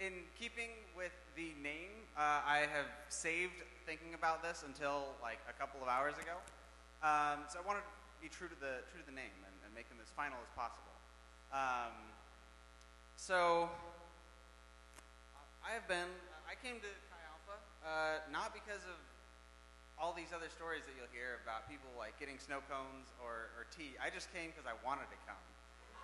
in 0.00 0.24
keeping 0.38 0.70
with 0.96 1.12
the 1.36 1.52
name, 1.62 1.92
uh, 2.16 2.40
I 2.44 2.68
have 2.72 2.88
saved 3.08 3.60
thinking 3.86 4.14
about 4.14 4.42
this 4.42 4.64
until 4.66 5.16
like 5.20 5.40
a 5.48 5.54
couple 5.56 5.80
of 5.82 5.88
hours 5.88 6.14
ago. 6.16 6.36
Um, 7.02 7.44
so 7.50 7.58
I 7.58 7.64
wanted 7.66 7.82
to 7.82 7.92
be 8.22 8.28
true 8.28 8.48
to 8.48 8.58
the 8.58 8.86
true 8.92 9.02
to 9.02 9.06
the 9.06 9.16
name 9.16 9.34
and, 9.42 9.54
and 9.66 9.70
make 9.74 9.88
them 9.90 9.98
as 9.98 10.08
final 10.14 10.38
as 10.38 10.50
possible. 10.54 10.94
Um, 11.50 11.92
so 13.16 13.68
I 15.66 15.74
have 15.74 15.86
been. 15.88 16.08
I 16.46 16.54
came 16.60 16.78
to 16.84 16.90
Chi 17.08 17.18
Alpha 17.32 17.56
uh, 17.82 18.22
not 18.30 18.52
because 18.54 18.84
of 18.86 18.98
all 19.98 20.12
these 20.12 20.34
other 20.34 20.50
stories 20.50 20.82
that 20.86 20.94
you'll 20.98 21.10
hear 21.14 21.38
about 21.46 21.70
people 21.70 21.86
like 21.94 22.18
getting 22.18 22.38
snow 22.38 22.58
cones 22.66 23.14
or, 23.22 23.54
or 23.54 23.70
tea. 23.70 23.94
I 24.02 24.10
just 24.10 24.32
came 24.34 24.50
because 24.50 24.66
I 24.66 24.74
wanted 24.82 25.06
to 25.14 25.18
come. 25.26 25.42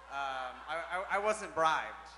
Um, 0.09 0.55
I, 0.71 0.75
I, 0.79 0.97
I 1.17 1.19
wasn't 1.19 1.53
bribed. 1.55 2.09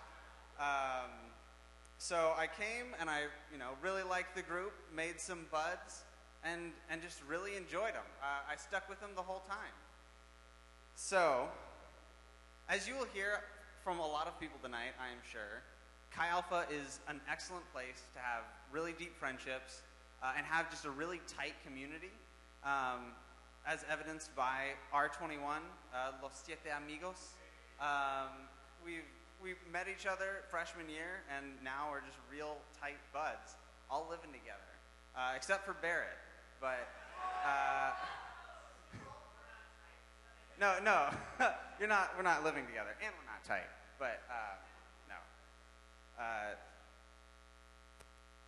So 2.03 2.33
I 2.35 2.47
came 2.47 2.97
and 2.99 3.11
I, 3.11 3.29
you 3.53 3.59
know, 3.59 3.77
really 3.83 4.03
liked 4.03 4.35
the 4.35 4.41
group, 4.41 4.73
made 4.97 5.21
some 5.21 5.45
buds, 5.53 6.01
and, 6.43 6.73
and 6.89 7.03
just 7.03 7.21
really 7.29 7.57
enjoyed 7.57 7.93
them. 7.93 8.09
Uh, 8.23 8.51
I 8.51 8.57
stuck 8.57 8.89
with 8.89 8.99
them 9.03 9.11
the 9.15 9.21
whole 9.21 9.43
time. 9.47 9.77
So, 10.95 11.47
as 12.71 12.89
you 12.89 12.95
will 12.97 13.07
hear 13.13 13.43
from 13.85 13.99
a 13.99 14.07
lot 14.07 14.27
of 14.27 14.41
people 14.41 14.57
tonight, 14.63 14.97
I 14.99 15.13
am 15.13 15.21
sure, 15.31 15.61
Chi 16.11 16.27
Alpha 16.27 16.65
is 16.73 17.01
an 17.07 17.21
excellent 17.31 17.71
place 17.71 18.01
to 18.15 18.19
have 18.19 18.45
really 18.73 18.95
deep 18.99 19.15
friendships 19.19 19.83
uh, 20.23 20.33
and 20.35 20.47
have 20.47 20.71
just 20.71 20.87
a 20.87 20.91
really 20.91 21.21
tight 21.29 21.55
community, 21.67 22.13
um, 22.65 23.13
as 23.67 23.85
evidenced 23.93 24.35
by 24.35 24.73
R21, 24.95 25.37
uh, 25.95 26.13
Los 26.23 26.43
Siete 26.47 26.73
Amigos. 26.75 27.35
Um, 27.79 28.49
we've, 28.83 29.05
we've 29.43 29.57
met 29.73 29.87
each 29.89 30.07
other 30.07 30.45
freshman 30.51 30.89
year, 30.89 31.25
and 31.35 31.47
now 31.65 31.89
we're 31.91 32.01
just 32.01 32.19
real 32.31 32.57
tight 32.81 32.99
buds, 33.13 33.57
all 33.91 34.07
living 34.11 34.31
together, 34.33 34.61
uh, 35.17 35.33
except 35.35 35.65
for 35.65 35.75
Barrett. 35.81 36.19
But 36.61 36.89
uh, 37.45 37.93
no, 40.61 40.75
no, 40.85 41.09
you're 41.79 41.89
not. 41.89 42.13
We're 42.17 42.23
not 42.23 42.45
living 42.45 42.67
together, 42.67 42.95
and 43.03 43.13
we're 43.19 43.33
not 43.33 43.45
tight. 43.45 43.69
But 43.99 44.21
uh, 44.31 44.57
no. 45.09 45.17
Uh, 46.23 46.55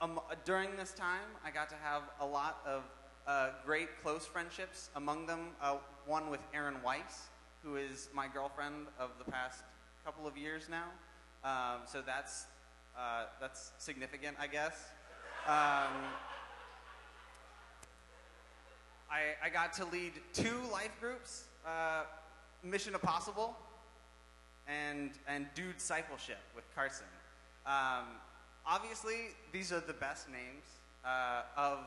um, 0.05 0.21
during 0.45 0.77
this 0.77 0.93
time, 0.93 1.29
I 1.45 1.51
got 1.51 1.69
to 1.71 1.77
have 1.83 2.03
a 2.21 2.27
lot 2.27 2.61
of 2.67 2.83
uh, 3.27 3.51
great 3.65 4.03
close 4.03 4.27
friendships. 4.27 4.91
Among 4.97 5.27
them, 5.27 5.51
one 6.07 6.29
with 6.29 6.41
Erin 6.53 6.83
Weiss, 6.85 7.29
who 7.63 7.77
is 7.77 8.09
my 8.13 8.27
girlfriend 8.27 8.89
of 8.99 9.11
the 9.25 9.31
past 9.31 9.63
couple 10.05 10.27
of 10.27 10.37
years 10.37 10.69
now. 10.69 10.89
Um, 11.45 11.83
so 11.87 12.03
that's 12.05 12.47
uh, 12.97 13.25
that's 13.41 13.73
significant, 13.79 14.37
I 14.41 14.47
guess. 14.47 14.75
Um, 15.47 16.11
I, 19.11 19.35
I 19.45 19.49
got 19.53 19.73
to 19.75 19.85
lead 19.87 20.13
two 20.33 20.59
life 20.71 20.91
groups, 21.01 21.45
uh, 21.67 22.05
Mission 22.63 22.95
Impossible 22.95 23.57
and, 24.69 25.11
and 25.27 25.47
Dude 25.55 25.79
Discipleship 25.79 26.39
with 26.55 26.65
Carson. 26.75 27.07
Um, 27.67 28.07
obviously, 28.67 29.31
these 29.53 29.73
are 29.73 29.81
the 29.81 29.93
best 29.93 30.29
names 30.29 30.65
uh, 31.05 31.43
of, 31.57 31.79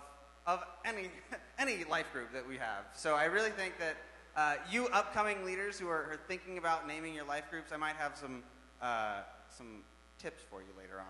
of 0.45 0.63
any, 0.83 1.09
any 1.59 1.83
life 1.85 2.11
group 2.11 2.31
that 2.33 2.47
we 2.47 2.57
have. 2.57 2.85
So 2.93 3.15
I 3.15 3.25
really 3.25 3.51
think 3.51 3.79
that 3.79 3.95
uh, 4.35 4.55
you 4.69 4.87
upcoming 4.87 5.45
leaders 5.45 5.79
who 5.79 5.87
are, 5.87 6.11
are, 6.11 6.19
thinking 6.27 6.57
about 6.57 6.87
naming 6.87 7.13
your 7.13 7.25
life 7.25 7.45
groups, 7.49 7.71
I 7.71 7.77
might 7.77 7.95
have 7.95 8.17
some, 8.17 8.43
uh, 8.81 9.21
some 9.49 9.83
tips 10.19 10.43
for 10.49 10.59
you 10.61 10.67
later 10.77 11.01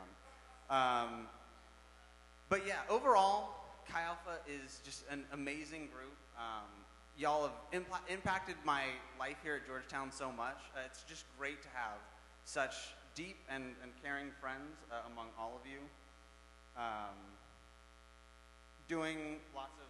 on. 0.69 1.05
Um, 1.09 1.27
but 2.49 2.67
yeah, 2.67 2.79
overall, 2.89 3.49
Chi 3.91 4.01
Alpha 4.01 4.39
is 4.47 4.79
just 4.85 5.05
an 5.09 5.23
amazing 5.33 5.89
group. 5.93 6.15
Um, 6.37 6.69
y'all 7.17 7.43
have 7.43 7.51
imp- 7.71 8.09
impacted 8.09 8.55
my 8.63 8.83
life 9.19 9.37
here 9.43 9.55
at 9.55 9.65
Georgetown 9.65 10.11
so 10.11 10.31
much. 10.31 10.57
Uh, 10.75 10.81
it's 10.85 11.03
just 11.03 11.25
great 11.37 11.61
to 11.63 11.69
have 11.73 11.97
such 12.43 12.75
deep 13.15 13.37
and, 13.49 13.63
and 13.81 13.91
caring 14.03 14.27
friends 14.39 14.77
uh, 14.91 15.09
among 15.11 15.27
all 15.39 15.59
of 15.59 15.67
you. 15.69 15.79
Um, 16.77 17.15
doing 18.87 19.37
lots 19.55 19.79
of, 19.79 19.87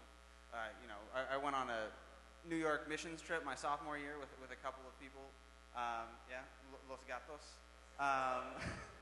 uh, 0.53 0.57
you 0.81 0.87
know, 0.87 1.01
I, 1.13 1.35
I, 1.35 1.37
went 1.43 1.55
on 1.55 1.69
a 1.69 1.89
New 2.49 2.55
York 2.55 2.87
missions 2.87 3.21
trip 3.21 3.43
my 3.45 3.55
sophomore 3.55 3.97
year 3.97 4.17
with, 4.19 4.29
with 4.41 4.51
a 4.51 4.61
couple 4.63 4.83
of 4.87 4.93
people. 4.99 5.21
Um, 5.75 6.07
yeah, 6.29 6.45
Los 6.89 6.99
Gatos. 7.07 7.57
Um, 7.99 8.61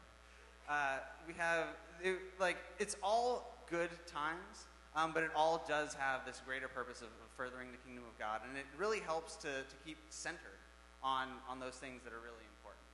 uh, 0.69 0.97
we 1.27 1.33
have, 1.33 1.67
it, 2.01 2.19
like, 2.39 2.57
it's 2.79 2.95
all 3.03 3.57
good 3.69 3.89
times. 4.07 4.67
Um, 4.95 5.09
but 5.11 5.23
it 5.23 5.31
all 5.35 5.65
does 5.67 5.95
have 5.95 6.21
this 6.23 6.39
greater 6.45 6.67
purpose 6.67 7.01
of, 7.01 7.07
of, 7.07 7.29
furthering 7.35 7.71
the 7.71 7.81
kingdom 7.81 8.05
of 8.05 8.13
God, 8.19 8.41
and 8.47 8.55
it 8.55 8.65
really 8.77 8.99
helps 8.99 9.35
to, 9.37 9.49
to 9.49 9.75
keep 9.83 9.97
centered 10.09 10.61
on, 11.01 11.29
on 11.49 11.59
those 11.59 11.73
things 11.73 12.05
that 12.05 12.13
are 12.13 12.21
really 12.21 12.45
important. 12.53 12.85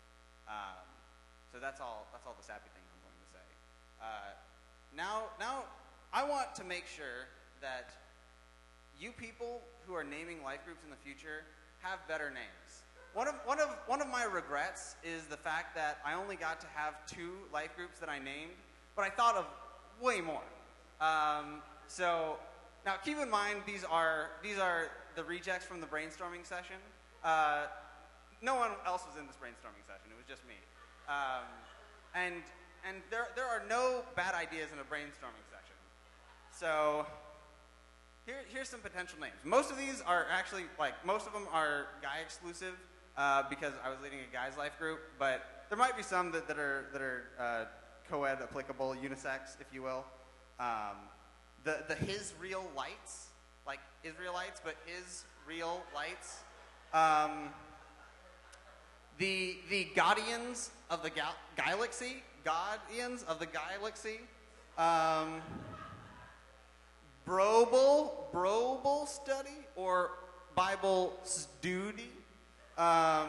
Um, 0.47 0.79
so 1.51 1.59
that's 1.59 1.81
all, 1.81 2.07
that's 2.15 2.25
all 2.25 2.39
the 2.39 2.47
sappy 2.47 2.71
thing 2.71 2.79
I'm 2.87 3.03
going 3.03 3.19
to 3.19 3.31
say. 3.35 3.47
Uh, 3.99 4.31
now, 4.95 5.27
now, 5.43 5.67
I 6.13 6.23
want 6.23 6.55
to 6.55 6.63
make 6.63 6.87
sure 6.87 7.27
that 7.59 7.91
you 8.99 9.11
people 9.11 9.61
who 9.89 9.95
are 9.95 10.03
naming 10.03 10.43
life 10.43 10.63
groups 10.63 10.83
in 10.83 10.91
the 10.91 11.01
future 11.03 11.41
have 11.79 11.97
better 12.07 12.29
names. 12.29 12.85
One 13.13 13.27
of, 13.27 13.33
one, 13.43 13.59
of, 13.59 13.69
one 13.87 14.01
of 14.01 14.07
my 14.07 14.23
regrets 14.23 14.95
is 15.03 15.25
the 15.25 15.37
fact 15.37 15.73
that 15.75 15.97
I 16.05 16.13
only 16.13 16.35
got 16.35 16.61
to 16.61 16.67
have 16.75 16.93
two 17.07 17.31
life 17.51 17.75
groups 17.75 17.97
that 17.97 18.07
I 18.07 18.19
named, 18.19 18.53
but 18.95 19.01
I 19.01 19.09
thought 19.09 19.35
of 19.35 19.45
way 19.99 20.21
more. 20.21 20.45
Um, 21.01 21.63
so 21.87 22.37
now 22.85 22.95
keep 23.03 23.17
in 23.17 23.29
mind 23.29 23.61
these 23.65 23.83
are 23.83 24.29
these 24.43 24.59
are 24.59 24.91
the 25.15 25.23
rejects 25.23 25.65
from 25.65 25.81
the 25.81 25.87
brainstorming 25.87 26.45
session. 26.45 26.75
Uh, 27.23 27.65
no 28.41 28.55
one 28.55 28.71
else 28.85 29.03
was 29.09 29.19
in 29.19 29.25
this 29.25 29.35
brainstorming 29.37 29.83
session. 29.87 30.11
It 30.11 30.17
was 30.17 30.27
just 30.29 30.45
me. 30.47 30.55
Um, 31.07 31.49
and 32.13 32.43
and 32.87 33.01
there 33.09 33.29
there 33.35 33.47
are 33.47 33.63
no 33.67 34.03
bad 34.15 34.35
ideas 34.35 34.69
in 34.71 34.77
a 34.79 34.83
brainstorming 34.83 35.47
session. 35.49 35.75
So 36.51 37.07
here, 38.29 38.43
here's 38.53 38.69
some 38.69 38.79
potential 38.79 39.19
names. 39.19 39.33
Most 39.43 39.71
of 39.71 39.77
these 39.77 40.03
are 40.05 40.27
actually 40.31 40.65
like 40.77 40.93
most 41.03 41.25
of 41.25 41.33
them 41.33 41.47
are 41.51 41.87
guy 41.99 42.19
exclusive 42.23 42.75
uh, 43.17 43.43
because 43.49 43.73
I 43.83 43.89
was 43.89 43.97
leading 44.03 44.19
a 44.19 44.31
guys 44.31 44.55
life 44.55 44.77
group, 44.77 44.99
but 45.17 45.65
there 45.69 45.77
might 45.77 45.97
be 45.97 46.03
some 46.03 46.31
that, 46.33 46.47
that 46.47 46.59
are 46.59 46.85
that 46.93 47.01
are 47.01 47.23
uh, 47.39 47.65
co-ed 48.07 48.37
applicable, 48.41 48.95
unisex, 49.03 49.59
if 49.59 49.67
you 49.73 49.81
will. 49.81 50.05
Um, 50.59 50.97
the, 51.63 51.79
the 51.87 51.95
his 51.95 52.33
real 52.39 52.69
lights, 52.77 53.29
like 53.65 53.79
Israelites, 54.03 54.61
but 54.63 54.75
his 54.85 55.25
real 55.47 55.81
lights. 55.95 56.41
Um, 56.93 57.49
the, 59.17 59.57
the 59.69 59.87
Gaudians 59.95 60.69
of 60.89 61.03
the 61.03 61.09
gal- 61.09 61.35
galaxy, 61.57 62.23
Gaudians 62.45 63.25
of 63.25 63.39
the 63.39 63.47
galaxy. 63.47 64.21
Um, 64.77 65.41
Brobel, 67.29 68.11
Brobel 68.33 69.07
study 69.07 69.67
or 69.75 70.09
Bible 70.55 71.13
study. 71.23 72.09
Um, 72.75 73.27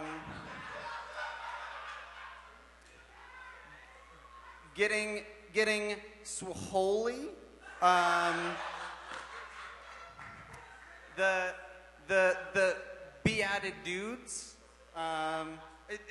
getting, 4.74 5.20
getting 5.52 5.96
holy 6.70 7.28
um, 7.82 8.36
the 11.16 11.54
the 12.08 12.36
the 12.54 12.76
beatitudes, 13.24 13.74
dudes, 13.84 14.54
um, 14.96 15.58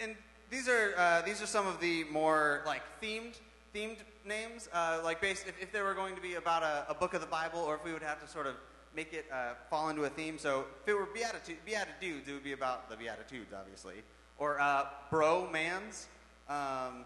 and 0.01 0.15
these 0.49 0.67
are 0.67 0.93
uh, 0.97 1.21
these 1.21 1.41
are 1.41 1.47
some 1.47 1.67
of 1.67 1.79
the 1.79 2.03
more 2.05 2.61
like 2.65 2.81
themed 3.01 3.39
themed 3.75 3.97
names. 4.25 4.69
Uh, 4.73 5.01
like 5.03 5.21
based 5.21 5.47
if, 5.47 5.61
if 5.61 5.71
there 5.71 5.83
were 5.83 5.93
going 5.93 6.15
to 6.15 6.21
be 6.21 6.35
about 6.35 6.63
a, 6.63 6.85
a, 6.89 6.93
book 6.93 7.13
of 7.13 7.21
the 7.21 7.27
Bible, 7.27 7.59
or 7.59 7.75
if 7.75 7.83
we 7.83 7.93
would 7.93 8.03
have 8.03 8.21
to 8.21 8.27
sort 8.27 8.47
of 8.47 8.55
make 8.95 9.13
it 9.13 9.25
uh, 9.31 9.53
fall 9.69 9.89
into 9.89 10.03
a 10.03 10.09
theme. 10.09 10.37
So 10.37 10.65
if 10.81 10.89
it 10.89 10.93
were 10.93 11.07
beatitude 11.13 11.57
beatitudes, 11.65 12.27
it 12.27 12.33
would 12.33 12.43
be 12.43 12.53
about 12.53 12.89
the 12.89 12.95
beatitudes, 12.95 13.53
obviously, 13.57 13.95
or 14.37 14.59
uh, 14.59 14.85
bro 15.09 15.49
mans, 15.51 16.07
um, 16.47 17.05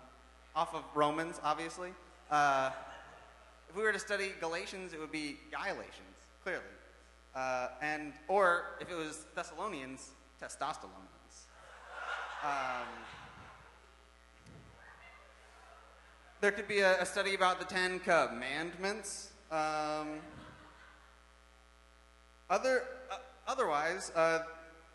off 0.55 0.73
of 0.73 0.83
Romans, 0.95 1.39
obviously. 1.43 1.89
Uh, 2.31 2.71
if 3.69 3.75
we 3.75 3.83
were 3.83 3.91
to 3.91 3.99
study 3.99 4.31
Galatians, 4.39 4.93
it 4.93 4.99
would 4.99 5.11
be 5.11 5.37
Galatians, 5.51 5.89
clearly. 6.43 6.63
Uh, 7.35 7.69
and, 7.81 8.13
or 8.27 8.65
if 8.79 8.91
it 8.91 8.95
was 8.95 9.25
Thessalonians, 9.35 10.11
testosteronians. 10.41 11.47
Um, 12.43 12.87
there 16.43 16.51
could 16.51 16.67
be 16.67 16.79
a, 16.79 17.01
a, 17.01 17.05
study 17.05 17.35
about 17.35 17.57
the 17.57 17.63
Ten 17.63 17.99
Commandments. 17.99 19.31
Um, 19.49 20.19
other, 22.49 22.83
uh, 23.09 23.15
otherwise, 23.47 24.11
uh, 24.13 24.39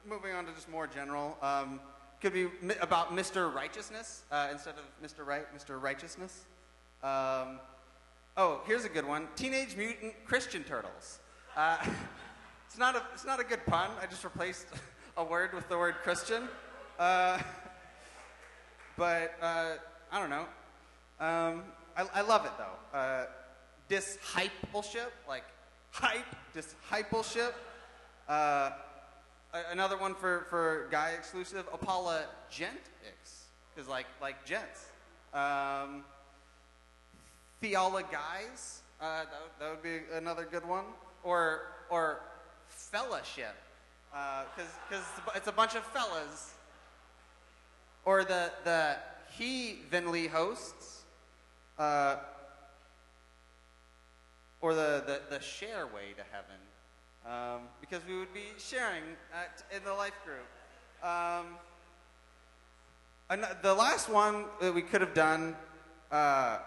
moving 0.07 0.33
on 0.35 0.45
to 0.45 0.53
just 0.53 0.69
more 0.69 0.87
general, 0.87 1.39
um, 1.41 1.81
could 2.21 2.35
be 2.35 2.49
mi- 2.61 2.75
about 2.83 3.17
Mr. 3.17 3.51
Righteousness 3.51 4.25
uh, 4.31 4.49
instead 4.53 4.75
of 4.75 4.85
Mr. 5.03 5.25
Right, 5.25 5.47
Mr. 5.57 5.81
Righteousness. 5.81 6.45
Um, 7.03 7.61
oh, 8.37 8.61
here's 8.67 8.85
a 8.85 8.91
good 8.91 9.07
one: 9.07 9.27
Teenage 9.35 9.75
Mutant 9.75 10.13
Christian 10.27 10.65
Turtles. 10.65 11.19
Uh, 11.57 11.79
it's 12.67 12.77
not 12.77 12.95
a 12.95 13.03
it's 13.15 13.25
not 13.25 13.41
a 13.41 13.45
good 13.45 13.65
pun. 13.65 13.89
I 14.03 14.05
just 14.05 14.23
replaced 14.23 14.67
a 15.17 15.25
word 15.25 15.55
with 15.55 15.67
the 15.71 15.79
word 15.79 15.95
Christian. 16.03 16.43
Uh, 16.99 17.39
but 18.99 19.35
uh, 19.41 19.77
I 20.13 20.21
don't 20.21 20.29
know. 20.29 20.45
Um, 21.21 21.63
I, 21.97 22.07
I 22.15 22.21
love 22.23 22.45
it 22.47 22.53
though. 22.59 22.97
Uh, 22.99 23.27
discipleship, 23.89 25.13
like 25.29 25.45
hype, 25.91 26.25
discipleship. 26.55 27.55
Uh, 28.29 28.71
another 29.71 29.97
one 29.97 30.15
for, 30.15 30.47
for 30.51 30.87
guy 30.91 31.11
exclusive, 31.11 31.65
apologetics, 31.73 33.47
because 33.75 33.89
like 33.89 34.07
like 34.21 34.45
gents. 34.45 34.87
Um, 35.35 36.05
guys, 38.11 38.83
uh, 39.01 39.21
that, 39.25 39.29
would- 39.31 39.51
that 39.61 39.71
would 39.71 39.83
be 39.83 40.01
another 40.15 40.47
good 40.51 40.67
one, 40.67 40.85
or 41.25 41.63
or 41.91 42.21
fellowship, 42.69 43.55
because 44.11 44.71
because 44.89 45.05
it's 45.35 45.49
a 45.49 45.53
bunch 45.53 45.75
of 45.75 45.83
fellas, 45.85 46.55
or 48.05 48.25
the 48.25 48.53
the 48.65 48.97
heathenly 49.31 50.27
hosts, 50.29 50.98
uh, 51.79 52.17
or 54.61 54.75
the, 54.75 55.03
the 55.07 55.21
the 55.31 55.41
share 55.41 55.87
way 55.87 56.13
to 56.17 56.25
heaven, 56.33 56.59
um, 57.27 57.63
because 57.81 58.03
we 58.09 58.19
would 58.19 58.35
be 58.35 58.53
sharing 58.59 59.03
at, 59.33 59.63
in 59.77 59.85
the 59.85 59.93
life 59.93 60.19
group. 60.25 60.49
Um, 61.03 61.57
an- 63.31 63.57
the 63.63 63.75
last 63.75 64.09
one 64.09 64.47
that 64.61 64.75
we 64.75 64.83
could 64.83 65.01
have 65.01 65.15
done 65.15 65.55
uh, 66.11 66.59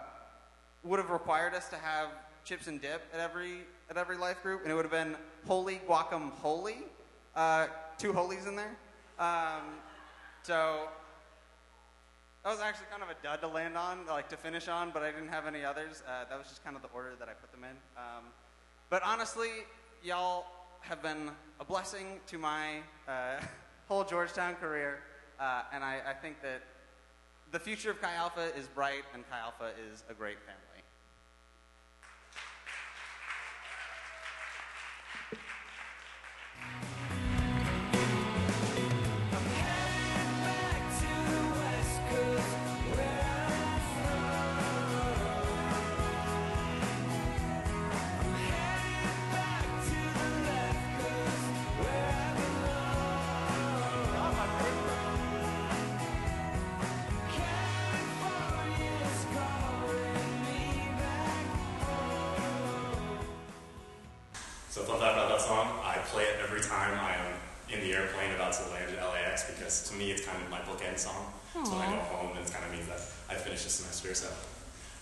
would 0.84 0.98
have 0.98 1.10
required 1.10 1.54
us 1.54 1.68
to 1.68 1.76
have 1.76 2.08
chips 2.44 2.66
and 2.66 2.80
dip 2.80 3.02
at 3.12 3.20
every 3.20 3.58
at 3.90 3.96
every 3.96 4.16
life 4.16 4.42
group, 4.42 4.62
and 4.62 4.72
it 4.72 4.74
would 4.74 4.84
have 4.84 4.92
been 4.92 5.16
holy 5.46 5.80
guacamole, 5.88 6.76
uh, 7.36 7.66
two 7.98 8.12
holies 8.12 8.46
in 8.46 8.56
there. 8.56 8.74
Um, 9.18 9.62
so 10.42 10.88
that 12.44 12.50
was 12.50 12.60
actually 12.60 12.86
kind 12.90 13.02
of 13.02 13.08
a 13.08 13.14
dud 13.22 13.40
to 13.40 13.46
land 13.46 13.76
on, 13.76 14.04
like 14.06 14.28
to 14.30 14.36
finish 14.36 14.66
on, 14.66 14.90
but 14.92 15.02
I 15.02 15.12
didn't 15.12 15.28
have 15.28 15.46
any 15.46 15.64
others. 15.64 16.02
Uh, 16.06 16.24
that 16.28 16.36
was 16.36 16.48
just 16.48 16.64
kind 16.64 16.74
of 16.74 16.82
the 16.82 16.88
order 16.88 17.12
that 17.18 17.28
I 17.28 17.32
put 17.34 17.52
them 17.52 17.62
in. 17.62 17.76
Um, 17.96 18.24
but 18.90 19.00
honestly, 19.04 19.50
y'all 20.02 20.46
have 20.80 21.00
been 21.02 21.30
a 21.60 21.64
blessing 21.64 22.18
to 22.26 22.38
my 22.38 22.78
uh, 23.06 23.40
whole 23.88 24.02
Georgetown 24.02 24.56
career, 24.56 24.98
uh, 25.38 25.62
and 25.72 25.84
I, 25.84 26.00
I 26.08 26.14
think 26.14 26.42
that 26.42 26.62
the 27.52 27.60
future 27.60 27.92
of 27.92 28.00
Chi 28.00 28.12
Alpha 28.14 28.48
is 28.56 28.66
bright, 28.66 29.04
and 29.14 29.22
Chi 29.30 29.38
Alpha 29.38 29.70
is 29.88 30.02
a 30.10 30.14
great 30.14 30.38
family. 30.40 30.71
So 74.14 74.28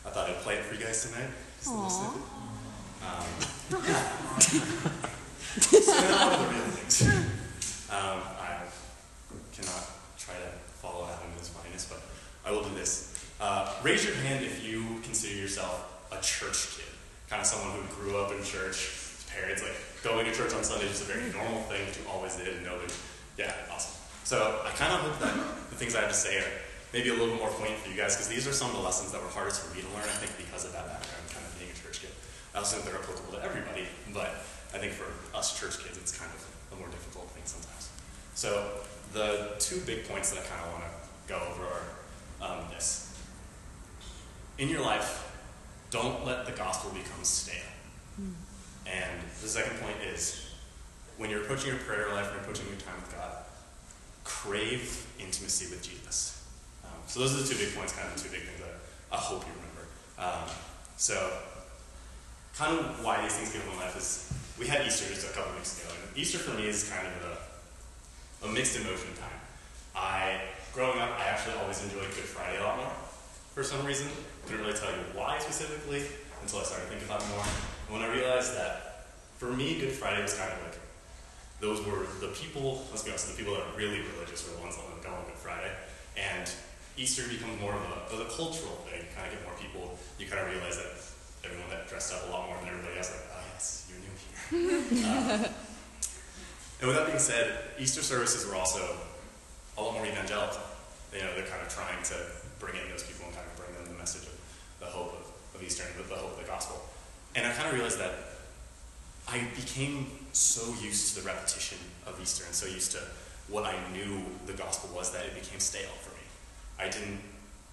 I 0.06 0.10
thought 0.10 0.30
I'd 0.30 0.36
play 0.36 0.54
it 0.54 0.64
for 0.64 0.74
you 0.74 0.84
guys 0.84 1.04
tonight. 1.04 1.30
Just 1.58 1.70
a 1.70 1.74
little 1.74 1.90
snippet. 1.90 2.22
Um, 3.02 3.26
so 5.60 5.90
now 5.90 6.38
the 6.38 6.46
real 6.46 6.62
things. 6.78 7.02
Um, 7.90 8.22
I 8.38 8.62
cannot 9.52 9.90
try 10.16 10.34
to 10.34 10.50
follow 10.78 11.06
Adam 11.06 11.32
in 11.32 11.38
his 11.38 11.48
blindness, 11.48 11.86
but 11.90 12.00
I 12.48 12.52
will 12.52 12.62
do 12.62 12.74
this. 12.76 13.26
Uh, 13.40 13.72
raise 13.82 14.04
your 14.04 14.14
hand 14.14 14.44
if 14.44 14.64
you 14.64 15.00
consider 15.02 15.34
yourself 15.34 16.06
a 16.12 16.22
church 16.22 16.76
kid, 16.76 16.86
kind 17.28 17.40
of 17.40 17.46
someone 17.46 17.80
who 17.80 17.94
grew 17.94 18.16
up 18.16 18.30
in 18.30 18.44
church. 18.44 18.76
His 18.76 19.26
parents 19.34 19.62
like 19.62 19.74
going 20.04 20.24
to 20.26 20.32
church 20.32 20.54
on 20.54 20.62
Sundays 20.62 20.90
is 20.90 21.02
a 21.02 21.12
very 21.12 21.32
normal 21.32 21.62
thing 21.62 21.84
to 21.92 22.08
always 22.08 22.36
did 22.36 22.48
and 22.48 22.64
know. 22.64 22.78
Yeah, 23.36 23.52
awesome. 23.72 23.98
So 24.22 24.60
I 24.64 24.70
kind 24.70 24.92
of 24.92 25.00
hope 25.00 25.18
that 25.18 25.34
the 25.70 25.76
things 25.76 25.96
I 25.96 26.00
have 26.02 26.10
to 26.10 26.16
say 26.16 26.38
are 26.38 26.50
maybe 26.92 27.08
a 27.08 27.12
little 27.12 27.28
bit 27.28 27.38
more 27.38 27.50
poignant 27.50 27.80
for 27.80 27.90
you 27.90 27.96
guys 27.96 28.16
because 28.16 28.28
these 28.28 28.46
are 28.46 28.52
some 28.52 28.70
of 28.70 28.76
the 28.76 28.82
lessons 28.82 29.12
that 29.12 29.22
were 29.22 29.28
hardest 29.28 29.62
for 29.62 29.74
me 29.74 29.82
to 29.82 29.88
learn. 29.94 30.04
I 30.04 30.18
think 30.18 30.36
because 30.36 30.64
of 30.64 30.72
that 30.72 30.86
background, 30.86 31.24
kind 31.30 31.44
of 31.44 31.52
being 31.58 31.70
a 31.70 31.78
church 31.78 32.02
kid. 32.02 32.10
I 32.54 32.58
also 32.58 32.76
think 32.78 32.90
they're 32.90 33.00
applicable 33.00 33.38
to 33.38 33.42
everybody, 33.44 33.86
but 34.12 34.42
I 34.74 34.78
think 34.78 34.92
for 34.92 35.06
us 35.36 35.58
church 35.58 35.78
kids, 35.82 35.98
it's 35.98 36.16
kind 36.16 36.30
of 36.30 36.40
a 36.72 36.76
more 36.80 36.88
difficult 36.88 37.30
thing 37.30 37.42
sometimes. 37.46 37.90
So 38.34 38.80
the 39.12 39.54
two 39.58 39.80
big 39.86 40.08
points 40.08 40.30
that 40.30 40.42
I 40.42 40.46
kind 40.46 40.62
of 40.66 40.72
want 40.72 40.84
to 40.84 40.92
go 41.28 41.38
over 41.50 41.64
are 42.42 42.58
um, 42.58 42.64
this. 42.70 43.06
In 44.58 44.68
your 44.68 44.82
life, 44.82 45.26
don't 45.90 46.24
let 46.26 46.46
the 46.46 46.52
gospel 46.52 46.90
become 46.90 47.22
stale. 47.22 47.56
And 48.86 49.20
the 49.40 49.48
second 49.48 49.78
point 49.80 49.96
is 50.12 50.50
when 51.16 51.30
you're 51.30 51.42
approaching 51.42 51.68
your 51.68 51.78
prayer 51.78 52.12
life 52.12 52.30
and 52.32 52.40
approaching 52.40 52.66
your 52.66 52.76
time 52.76 52.96
with 53.00 53.14
God, 53.14 53.32
crave 54.24 55.06
intimacy 55.18 55.66
with 55.70 55.82
Jesus. 55.82 56.39
So 57.10 57.18
those 57.18 57.34
are 57.34 57.42
the 57.42 57.48
two 57.50 57.58
big 57.58 57.74
points, 57.74 57.90
kind 57.90 58.06
of 58.06 58.14
the 58.14 58.22
two 58.22 58.30
big 58.30 58.46
things 58.46 58.62
that 58.62 58.78
I 59.10 59.18
hope 59.18 59.42
you 59.42 59.50
remember. 59.50 59.82
Um, 60.14 60.46
so 60.94 61.18
kind 62.54 62.78
of 62.78 63.02
why 63.02 63.20
these 63.26 63.34
things 63.34 63.50
get 63.50 63.66
in 63.66 63.74
my 63.74 63.82
life 63.82 63.98
is 63.98 64.30
we 64.54 64.70
had 64.70 64.86
Easter 64.86 65.10
just 65.10 65.26
a 65.26 65.34
couple 65.34 65.50
weeks 65.58 65.82
ago, 65.82 65.90
and 65.90 66.06
Easter 66.14 66.38
for 66.38 66.54
me 66.54 66.70
is 66.70 66.86
kind 66.86 67.02
of 67.02 67.18
a, 67.34 68.46
a 68.46 68.48
mixed 68.54 68.78
emotion 68.78 69.10
time. 69.18 69.42
I 69.90 70.54
growing 70.70 71.02
up, 71.02 71.10
I 71.18 71.26
actually 71.34 71.58
always 71.58 71.82
enjoyed 71.82 72.06
Good 72.14 72.30
Friday 72.30 72.62
a 72.62 72.62
lot 72.62 72.78
more 72.78 72.94
for 73.58 73.66
some 73.66 73.84
reason. 73.84 74.06
Couldn't 74.46 74.62
really 74.62 74.78
tell 74.78 74.94
you 74.94 75.02
why 75.10 75.42
specifically 75.42 76.06
until 76.46 76.60
I 76.60 76.62
started 76.62 76.94
thinking 76.94 77.10
about 77.10 77.26
it 77.26 77.28
more. 77.34 77.42
And 77.42 77.90
when 77.98 78.02
I 78.06 78.14
realized 78.14 78.54
that 78.54 79.10
for 79.34 79.50
me, 79.50 79.82
Good 79.82 79.90
Friday 79.90 80.22
was 80.22 80.38
kind 80.38 80.52
of 80.52 80.62
like 80.62 80.78
those 81.58 81.82
were 81.82 82.06
the 82.22 82.30
people, 82.38 82.86
let's 82.94 83.02
be 83.02 83.10
honest, 83.10 83.34
the 83.34 83.36
people 83.36 83.58
that 83.58 83.66
are 83.66 83.76
really 83.76 83.98
religious 84.14 84.46
were 84.46 84.54
the 84.54 84.62
ones 84.62 84.78
that 84.78 84.86
go 85.02 85.10
on 85.10 85.26
Good 85.26 85.42
Friday. 85.42 85.74
And 86.14 86.46
Easter 86.96 87.22
becomes 87.28 87.60
more 87.60 87.74
of 87.74 87.82
a, 87.82 88.14
of 88.14 88.20
a 88.20 88.30
cultural 88.30 88.76
thing. 88.86 89.00
You 89.00 89.10
kind 89.14 89.26
of 89.26 89.38
get 89.38 89.42
more 89.44 89.56
people. 89.58 89.98
You 90.18 90.26
kind 90.26 90.40
of 90.42 90.52
realize 90.52 90.76
that 90.76 90.90
everyone 91.44 91.70
that 91.70 91.88
dressed 91.88 92.12
up 92.12 92.28
a 92.28 92.30
lot 92.32 92.48
more 92.48 92.58
than 92.58 92.68
everybody 92.68 92.98
else, 92.98 93.10
like, 93.10 93.26
oh 93.32 93.44
yes, 93.52 93.88
you're 93.88 94.00
new 94.00 94.14
here. 94.16 95.50
Um, 96.80 96.88
and 96.88 96.88
with 96.88 96.96
that 96.96 97.06
being 97.06 97.18
said, 97.18 97.76
Easter 97.78 98.00
services 98.00 98.48
were 98.48 98.56
also 98.56 98.80
a 99.76 99.82
lot 99.82 99.92
more 99.92 100.06
evangelical. 100.06 100.62
You 101.12 101.20
know, 101.20 101.34
they're 101.34 101.44
kind 101.44 101.60
of 101.60 101.68
trying 101.68 102.02
to 102.04 102.16
bring 102.58 102.74
in 102.74 102.88
those 102.88 103.02
people 103.02 103.26
and 103.26 103.34
kind 103.34 103.46
of 103.46 103.56
bring 103.56 103.74
them 103.76 103.92
the 103.92 103.98
message 103.98 104.22
of 104.22 104.36
the 104.80 104.86
hope 104.86 105.12
of, 105.12 105.56
of 105.56 105.62
Easter 105.62 105.84
and 105.84 106.02
the, 106.02 106.08
the 106.08 106.16
hope 106.16 106.32
of 106.32 106.38
the 106.38 106.48
gospel. 106.48 106.80
And 107.34 107.46
I 107.46 107.52
kind 107.52 107.68
of 107.68 107.74
realized 107.74 107.98
that 108.00 108.14
I 109.28 109.44
became 109.54 110.06
so 110.32 110.72
used 110.82 111.14
to 111.14 111.20
the 111.20 111.26
repetition 111.26 111.78
of 112.06 112.18
Easter 112.20 112.44
and 112.46 112.54
so 112.54 112.66
used 112.66 112.92
to 112.92 112.98
what 113.48 113.64
I 113.64 113.74
knew 113.92 114.22
the 114.46 114.52
gospel 114.52 114.90
was 114.94 115.12
that 115.12 115.26
it 115.26 115.34
became 115.34 115.60
stale 115.60 115.94
for. 116.00 116.09
I 116.80 116.88
didn't 116.88 117.20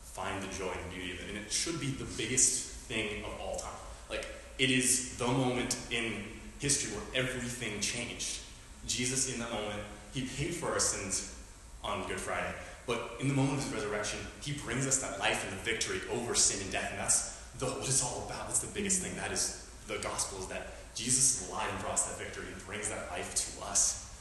find 0.02 0.42
the 0.42 0.54
joy 0.54 0.72
and 0.72 0.92
beauty 0.92 1.14
of 1.14 1.20
it. 1.22 1.30
And 1.30 1.38
it 1.38 1.52
should 1.52 1.80
be 1.80 1.88
the 1.88 2.06
biggest 2.18 2.70
thing 2.88 3.24
of 3.24 3.40
all 3.40 3.56
time. 3.58 3.70
Like, 4.10 4.28
it 4.58 4.70
is 4.70 5.18
the 5.18 5.28
moment 5.28 5.78
in 5.92 6.24
history 6.60 6.92
where 6.98 7.24
everything 7.24 7.80
changed. 7.80 8.40
Jesus, 8.88 9.32
in 9.32 9.40
that 9.40 9.52
moment, 9.52 9.80
he 10.14 10.22
paid 10.22 10.56
for 10.56 10.72
our 10.72 10.80
sins 10.80 11.36
on 11.84 12.08
Good 12.08 12.20
Friday. 12.20 12.54
But 12.88 13.18
in 13.20 13.28
the 13.28 13.34
moment 13.34 13.60
of 13.60 13.66
his 13.66 13.74
resurrection, 13.74 14.20
he 14.42 14.54
brings 14.54 14.88
us 14.88 15.00
that 15.02 15.20
life 15.20 15.48
and 15.48 15.60
the 15.60 15.64
victory 15.64 16.02
over 16.12 16.34
sin 16.34 16.62
and 16.64 16.72
death. 16.72 16.90
And 16.92 17.00
that's 17.00 17.38
the, 17.60 17.66
what 17.66 17.88
it's 17.88 18.04
all 18.04 18.26
about. 18.26 18.48
That's 18.48 18.60
the 18.60 18.74
biggest 18.74 19.02
thing. 19.02 19.16
That 19.18 19.32
is 19.32 19.70
the 19.88 19.98
gospel, 19.98 20.40
is 20.40 20.48
that 20.48 20.74
Jesus 20.96 21.42
is 21.42 21.50
alive 21.50 21.68
and 21.72 21.80
brought 21.82 21.94
us 21.94 22.06
that 22.10 22.18
victory 22.18 22.46
and 22.52 22.66
brings 22.66 22.90
that 22.90 23.12
life 23.12 23.36
to 23.36 23.66
us. 23.66 24.18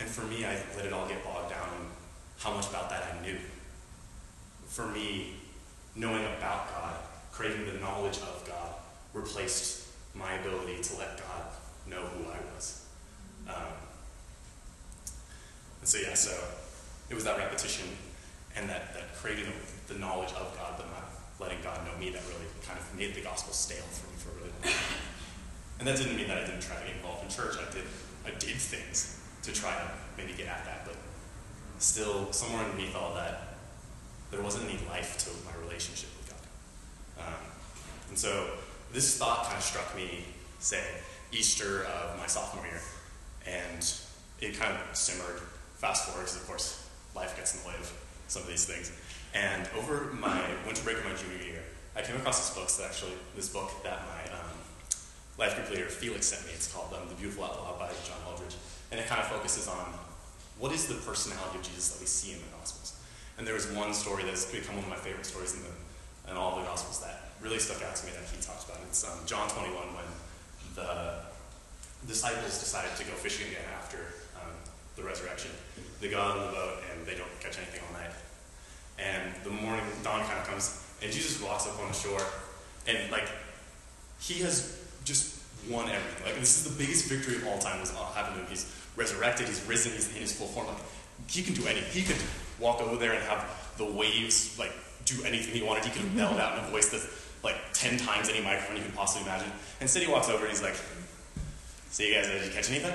And 0.00 0.08
for 0.08 0.22
me, 0.22 0.44
I 0.44 0.58
let 0.76 0.86
it 0.86 0.92
all 0.92 1.06
get 1.06 1.22
bogged 1.22 1.50
down 1.50 1.68
in 1.78 1.86
how 2.38 2.54
much 2.54 2.68
about 2.68 2.88
that 2.90 3.14
I 3.14 3.22
knew. 3.24 3.36
For 4.70 4.86
me, 4.86 5.34
knowing 5.96 6.24
about 6.38 6.70
God, 6.70 6.94
craving 7.32 7.66
the 7.66 7.80
knowledge 7.80 8.18
of 8.18 8.44
God, 8.46 8.74
replaced 9.12 9.88
my 10.14 10.32
ability 10.34 10.80
to 10.80 10.96
let 10.96 11.18
God 11.18 11.42
know 11.88 12.02
who 12.02 12.30
I 12.30 12.38
was. 12.54 12.86
Um, 13.48 13.74
and 15.80 15.88
so, 15.88 15.98
yeah, 15.98 16.14
so 16.14 16.32
it 17.08 17.14
was 17.14 17.24
that 17.24 17.36
repetition 17.36 17.88
and 18.56 18.68
that, 18.68 18.94
that 18.94 19.16
craving 19.16 19.46
of 19.46 19.88
the 19.88 19.94
knowledge 19.98 20.30
of 20.30 20.56
God, 20.56 20.74
but 20.76 20.86
not 20.92 21.10
letting 21.40 21.58
God 21.64 21.84
know 21.84 21.98
me 21.98 22.10
that 22.10 22.22
really 22.28 22.46
kind 22.64 22.78
of 22.78 22.94
made 22.96 23.14
the 23.16 23.22
gospel 23.22 23.52
stale 23.52 23.82
for 23.90 24.06
me 24.06 24.16
for 24.18 24.30
a 24.30 24.34
really 24.38 24.52
long 24.52 24.62
time. 24.62 25.02
And 25.80 25.88
that 25.88 25.96
didn't 25.96 26.14
mean 26.16 26.28
that 26.28 26.38
I 26.38 26.46
didn't 26.46 26.60
try 26.60 26.76
to 26.76 26.86
get 26.86 26.94
involved 26.96 27.24
in 27.24 27.30
church. 27.30 27.56
I 27.58 27.72
did 27.72 27.84
I 28.24 28.30
did 28.38 28.56
things 28.56 29.18
to 29.42 29.52
try 29.52 29.74
to 29.74 29.90
maybe 30.16 30.34
get 30.34 30.46
at 30.46 30.64
that, 30.66 30.84
but 30.84 30.94
still 31.78 32.30
somewhere 32.32 32.62
underneath 32.64 32.94
all 32.94 33.14
that, 33.14 33.49
there 34.30 34.42
wasn't 34.42 34.64
any 34.68 34.78
life 34.88 35.18
to 35.18 35.30
my 35.44 35.66
relationship 35.66 36.10
with 36.18 36.28
God. 36.30 37.26
Um, 37.26 37.44
and 38.08 38.18
so 38.18 38.50
this 38.92 39.18
thought 39.18 39.44
kind 39.44 39.56
of 39.56 39.62
struck 39.62 39.94
me, 39.96 40.24
say, 40.58 40.82
Easter 41.32 41.84
of 41.84 42.18
my 42.18 42.26
sophomore 42.26 42.64
year, 42.66 42.80
and 43.46 43.92
it 44.40 44.58
kind 44.58 44.72
of 44.72 44.96
simmered. 44.96 45.40
Fast 45.76 46.06
forward, 46.06 46.22
because 46.22 46.36
of 46.36 46.46
course 46.46 46.88
life 47.14 47.36
gets 47.36 47.54
in 47.54 47.62
the 47.62 47.68
way 47.68 47.74
of 47.80 47.90
some 48.28 48.42
of 48.42 48.48
these 48.48 48.66
things. 48.66 48.92
And 49.34 49.68
over 49.78 50.12
my 50.12 50.42
winter 50.66 50.82
break 50.82 50.98
of 50.98 51.04
my 51.04 51.14
junior 51.14 51.42
year, 51.42 51.62
I 51.96 52.02
came 52.02 52.16
across 52.16 52.38
this 52.38 52.56
book 52.56 52.68
that 52.78 52.90
actually 52.90 53.16
this 53.34 53.48
book 53.48 53.70
that 53.82 54.02
my 54.06 54.22
um, 54.34 54.58
life 55.38 55.56
group 55.56 55.70
leader 55.70 55.86
Felix 55.86 56.26
sent 56.26 56.46
me. 56.46 56.52
It's 56.54 56.72
called 56.72 56.92
um, 56.92 57.08
The 57.08 57.14
Beautiful 57.14 57.44
Outlaw 57.44 57.78
by 57.78 57.88
John 58.04 58.18
Eldredge, 58.26 58.56
and 58.90 59.00
it 59.00 59.06
kind 59.06 59.20
of 59.20 59.28
focuses 59.28 59.68
on 59.68 59.86
what 60.58 60.72
is 60.72 60.86
the 60.86 60.94
personality 60.94 61.58
of 61.58 61.64
Jesus 61.64 61.90
that 61.90 62.00
we 62.00 62.06
see 62.06 62.32
in 62.32 62.38
the 62.38 62.50
Gospels. 62.58 62.79
And 63.40 63.46
there 63.48 63.54
was 63.54 63.72
one 63.72 63.94
story 63.94 64.22
that's 64.24 64.44
become 64.52 64.76
one 64.76 64.84
of 64.84 64.90
my 64.90 65.00
favorite 65.00 65.24
stories 65.24 65.56
in, 65.56 65.64
the, 65.64 66.30
in 66.30 66.36
all 66.36 66.60
the 66.60 66.62
Gospels 66.68 67.00
that 67.00 67.32
really 67.40 67.58
stuck 67.58 67.80
out 67.80 67.96
to 67.96 68.04
me 68.04 68.12
that 68.12 68.28
he 68.28 68.36
talks 68.36 68.68
about. 68.68 68.76
It's 68.84 69.00
um, 69.00 69.16
John 69.24 69.48
21 69.48 69.80
when 69.96 70.04
the 70.76 71.24
disciples 72.06 72.60
decided 72.60 72.92
to 73.00 73.04
go 73.08 73.16
fishing 73.16 73.48
again 73.48 73.64
after 73.80 73.96
um, 74.36 74.52
the 74.94 75.02
resurrection. 75.02 75.50
They 76.02 76.10
go 76.10 76.20
on 76.20 76.36
the 76.36 76.52
boat 76.52 76.84
and 76.92 77.06
they 77.06 77.16
don't 77.16 77.32
catch 77.40 77.56
anything 77.56 77.80
all 77.88 77.96
night. 77.96 78.12
And 79.00 79.32
the 79.42 79.56
morning, 79.56 79.88
dawn 80.04 80.20
kind 80.28 80.36
of 80.36 80.46
comes, 80.46 80.84
and 81.00 81.10
Jesus 81.10 81.40
walks 81.40 81.66
up 81.66 81.80
on 81.80 81.88
the 81.88 81.96
shore, 81.96 82.20
and 82.86 83.10
like, 83.10 83.32
he 84.20 84.44
has 84.44 84.84
just 85.06 85.40
won 85.64 85.88
everything. 85.88 86.26
Like, 86.26 86.38
this 86.38 86.60
is 86.60 86.76
the 86.76 86.76
biggest 86.76 87.08
victory 87.08 87.36
of 87.36 87.48
all 87.48 87.56
time 87.56 87.80
was 87.80 87.88
happened 88.12 88.36
to 88.36 88.42
him. 88.42 88.48
He's 88.50 88.68
resurrected, 88.96 89.48
he's 89.48 89.64
risen, 89.64 89.92
he's 89.92 90.12
in 90.12 90.20
his 90.20 90.36
full 90.36 90.48
form. 90.48 90.66
Like, 90.66 90.84
he 91.26 91.40
can 91.40 91.54
do 91.54 91.66
anything. 91.66 91.88
He 91.88 92.04
could 92.04 92.20
walk 92.60 92.80
over 92.80 92.96
there 92.96 93.12
and 93.12 93.22
have 93.24 93.74
the 93.78 93.84
waves, 93.84 94.58
like, 94.58 94.72
do 95.04 95.22
anything 95.24 95.54
he 95.54 95.62
wanted. 95.62 95.84
He 95.84 95.90
could 95.90 96.02
have 96.02 96.10
mm-hmm. 96.10 96.18
belled 96.18 96.40
out 96.40 96.58
in 96.58 96.64
a 96.64 96.68
voice 96.68 96.90
that's 96.90 97.08
like 97.42 97.56
10 97.72 97.96
times 97.98 98.28
any 98.28 98.42
microphone 98.42 98.76
you 98.76 98.82
can 98.82 98.92
possibly 98.92 99.26
imagine. 99.26 99.50
Instead, 99.80 100.02
he 100.02 100.10
walks 100.10 100.28
over 100.28 100.44
and 100.44 100.50
he's 100.50 100.62
like, 100.62 100.76
So, 101.90 102.02
you 102.02 102.14
guys, 102.14 102.26
did 102.26 102.44
you 102.44 102.52
catch 102.52 102.70
anything? 102.70 102.94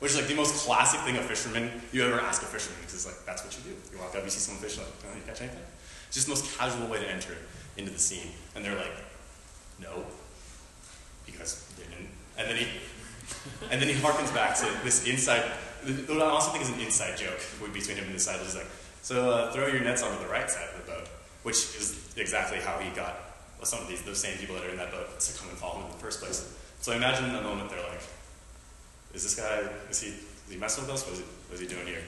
Which 0.00 0.12
is 0.12 0.18
like 0.18 0.26
the 0.26 0.34
most 0.34 0.66
classic 0.66 1.00
thing 1.00 1.16
a 1.16 1.22
fisherman 1.22 1.70
you 1.92 2.04
ever 2.04 2.20
ask 2.20 2.42
a 2.42 2.46
fisherman 2.46 2.78
because 2.80 2.94
it's 2.94 3.06
like 3.06 3.24
that's 3.24 3.42
what 3.42 3.56
you 3.56 3.72
do. 3.72 3.76
You 3.92 4.02
walk 4.02 4.14
up, 4.14 4.24
you 4.24 4.30
see 4.30 4.40
someone 4.40 4.62
fishing, 4.62 4.84
like, 4.84 4.92
oh, 5.08 5.16
you 5.16 5.22
catch 5.26 5.40
anything? 5.40 5.62
It's 6.08 6.16
just 6.16 6.26
the 6.26 6.32
most 6.32 6.58
casual 6.58 6.86
way 6.88 6.98
to 6.98 7.08
enter 7.10 7.34
into 7.78 7.90
the 7.90 7.98
scene. 7.98 8.28
And 8.54 8.64
they're 8.64 8.76
like, 8.76 8.92
no, 9.80 10.04
because 11.24 11.64
they 11.78 11.84
didn't. 11.84 12.10
And 12.36 12.48
then 12.48 12.56
he, 12.56 12.66
and 13.70 13.80
then 13.80 13.88
he 13.88 13.94
harkens 13.94 14.34
back 14.34 14.56
to 14.56 14.66
this 14.84 15.06
inside. 15.06 15.42
What 16.08 16.20
I 16.20 16.28
also 16.28 16.50
think 16.50 16.64
is 16.64 16.70
an 16.70 16.80
inside 16.80 17.16
joke 17.16 17.40
between 17.72 17.96
him 17.96 18.04
and 18.04 18.12
the 18.12 18.18
disciples. 18.18 18.52
He's 18.52 18.56
like, 18.56 18.70
so 19.06 19.30
uh, 19.30 19.52
throw 19.52 19.68
your 19.68 19.82
nets 19.82 20.02
onto 20.02 20.18
the 20.18 20.28
right 20.28 20.50
side 20.50 20.66
of 20.74 20.84
the 20.84 20.90
boat, 20.90 21.06
which 21.44 21.54
is 21.78 22.12
exactly 22.16 22.58
how 22.58 22.76
he 22.78 22.90
got 22.90 23.14
some 23.62 23.78
of 23.78 23.86
these 23.86 24.02
those 24.02 24.18
same 24.18 24.36
people 24.36 24.56
that 24.56 24.64
are 24.64 24.70
in 24.70 24.76
that 24.78 24.90
boat 24.90 25.20
to 25.20 25.38
come 25.38 25.48
and 25.48 25.56
follow 25.56 25.78
him 25.78 25.86
in 25.86 25.92
the 25.92 25.98
first 25.98 26.20
place. 26.20 26.42
So 26.80 26.90
I 26.90 26.96
imagine 26.96 27.24
in 27.26 27.32
the 27.32 27.40
moment 27.40 27.70
they're 27.70 27.86
like, 27.86 28.02
is 29.14 29.22
this 29.22 29.36
guy, 29.36 29.62
is 29.88 30.02
he, 30.02 30.08
is 30.08 30.50
he 30.50 30.56
messing 30.58 30.82
with 30.82 30.92
us? 30.92 31.04
What 31.04 31.12
is, 31.12 31.18
he, 31.20 31.24
what 31.24 31.54
is 31.54 31.60
he 31.60 31.68
doing 31.68 31.86
here? 31.86 32.02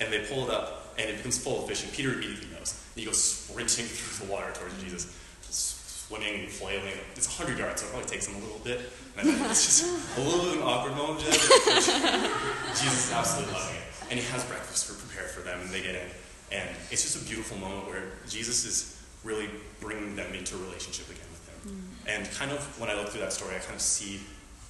And 0.00 0.10
they 0.10 0.24
pull 0.32 0.48
it 0.48 0.50
up, 0.50 0.96
and 0.96 1.10
it 1.10 1.18
becomes 1.18 1.36
full 1.36 1.60
of 1.60 1.68
fish, 1.68 1.84
and 1.84 1.92
Peter 1.92 2.14
immediately 2.14 2.48
knows. 2.56 2.72
And 2.96 3.00
he 3.00 3.04
goes 3.04 3.22
sprinting 3.22 3.84
through 3.92 4.26
the 4.26 4.32
water 4.32 4.50
towards 4.54 4.82
Jesus, 4.82 5.12
swimming, 5.44 6.48
flailing. 6.48 6.96
It's 7.16 7.28
100 7.28 7.60
yards, 7.60 7.82
so 7.82 7.86
it 7.86 7.90
probably 7.90 8.08
takes 8.08 8.26
him 8.26 8.40
a 8.40 8.46
little 8.46 8.64
bit. 8.64 8.80
And 9.18 9.28
it's 9.28 9.66
just 9.68 10.16
a 10.16 10.20
little 10.24 10.40
bit 10.40 10.56
of 10.56 10.62
an 10.62 10.62
awkward 10.64 10.96
moment. 10.96 11.20
Jesus 11.20 12.96
is 12.96 13.12
absolutely 13.12 13.52
loving 13.52 13.76
it. 13.76 13.84
And 14.08 14.18
he 14.18 14.24
has 14.32 14.42
breakfast 14.48 14.88
prepared 14.88 15.28
for 15.28 15.42
them, 15.42 15.60
and 15.60 15.68
they 15.68 15.82
get 15.82 15.94
in. 15.94 16.08
And 16.52 16.68
it's 16.90 17.02
just 17.02 17.22
a 17.22 17.24
beautiful 17.28 17.56
moment 17.58 17.86
where 17.86 18.02
Jesus 18.28 18.64
is 18.64 19.02
really 19.22 19.48
bringing 19.80 20.16
them 20.16 20.32
into 20.34 20.56
relationship 20.56 21.08
again 21.08 21.28
with 21.30 21.48
him. 21.48 21.70
Mm. 21.70 22.16
And 22.16 22.30
kind 22.32 22.50
of 22.50 22.58
when 22.80 22.90
I 22.90 22.94
look 22.94 23.08
through 23.08 23.20
that 23.20 23.32
story, 23.32 23.54
I 23.54 23.58
kind 23.58 23.74
of 23.74 23.80
see 23.80 24.20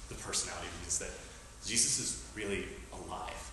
the 0.09 0.15
personality 0.15 0.67
of 0.67 0.79
Jesus, 0.83 0.99
that 0.99 1.67
Jesus 1.67 1.99
is 1.99 2.23
really 2.35 2.65
alive. 2.93 3.51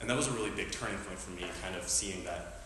And 0.00 0.10
that 0.10 0.16
was 0.16 0.28
a 0.28 0.32
really 0.32 0.50
big 0.50 0.70
turning 0.70 0.98
point 0.98 1.18
for 1.18 1.30
me, 1.32 1.46
kind 1.62 1.74
of 1.74 1.88
seeing 1.88 2.22
that 2.24 2.62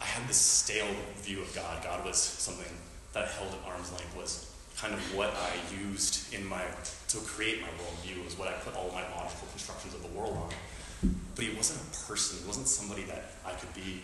I 0.00 0.04
had 0.04 0.28
this 0.28 0.36
stale 0.36 0.92
view 1.22 1.40
of 1.40 1.54
God. 1.54 1.82
God 1.82 2.04
was 2.04 2.18
something 2.18 2.70
that 3.12 3.24
I 3.24 3.28
held 3.28 3.54
at 3.54 3.72
arm's 3.72 3.92
length, 3.92 4.14
was 4.16 4.52
kind 4.76 4.92
of 4.92 5.00
what 5.16 5.32
I 5.32 5.52
used 5.88 6.34
in 6.34 6.44
my, 6.44 6.62
to 7.08 7.16
create 7.18 7.62
my 7.62 7.68
worldview, 7.68 8.22
was 8.24 8.36
what 8.36 8.48
I 8.48 8.52
put 8.52 8.74
all 8.74 8.90
my 8.92 9.02
logical 9.16 9.48
constructions 9.52 9.94
of 9.94 10.02
the 10.02 10.18
world 10.18 10.36
on. 10.36 11.10
But 11.34 11.44
he 11.44 11.56
wasn't 11.56 11.80
a 11.80 12.06
person, 12.06 12.40
he 12.42 12.46
wasn't 12.46 12.68
somebody 12.68 13.04
that 13.04 13.32
I 13.46 13.52
could 13.52 13.72
be 13.74 14.02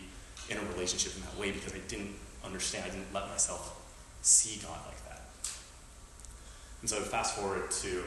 in 0.50 0.58
a 0.58 0.61
relationship 0.72 1.16
in 1.16 1.22
that 1.22 1.38
way 1.38 1.52
because 1.52 1.75
I 1.75 1.80
didn't 1.88 2.14
understand, 2.44 2.84
I 2.87 2.90
didn't 2.90 3.12
let 3.12 3.28
myself 3.28 3.80
see 4.22 4.61
God 4.62 4.78
like 4.87 5.08
that. 5.08 5.22
And 6.80 6.90
so 6.90 6.96
fast 7.00 7.37
forward 7.37 7.70
to 7.70 8.02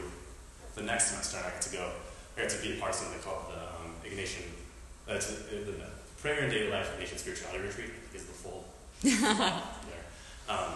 the 0.74 0.82
next 0.82 1.08
semester, 1.08 1.38
I 1.38 1.50
got 1.50 1.62
to 1.62 1.72
go, 1.72 1.90
I 2.36 2.42
got 2.42 2.50
to 2.50 2.62
be 2.62 2.76
a 2.76 2.80
part 2.80 2.92
of 2.92 2.96
something 2.96 3.20
called 3.20 3.46
the 3.50 3.60
um, 3.60 3.94
Ignatian, 4.04 4.44
uh, 5.08 5.12
uh, 5.12 5.18
the 5.18 5.74
Prayer 6.20 6.40
and 6.40 6.52
Daily 6.52 6.70
Life 6.70 6.90
Ignatian 6.98 7.18
Spirituality 7.18 7.64
Retreat, 7.64 7.90
is 8.14 8.24
the 8.24 8.32
full 8.32 8.64
there. 9.02 9.62
Um, 10.48 10.72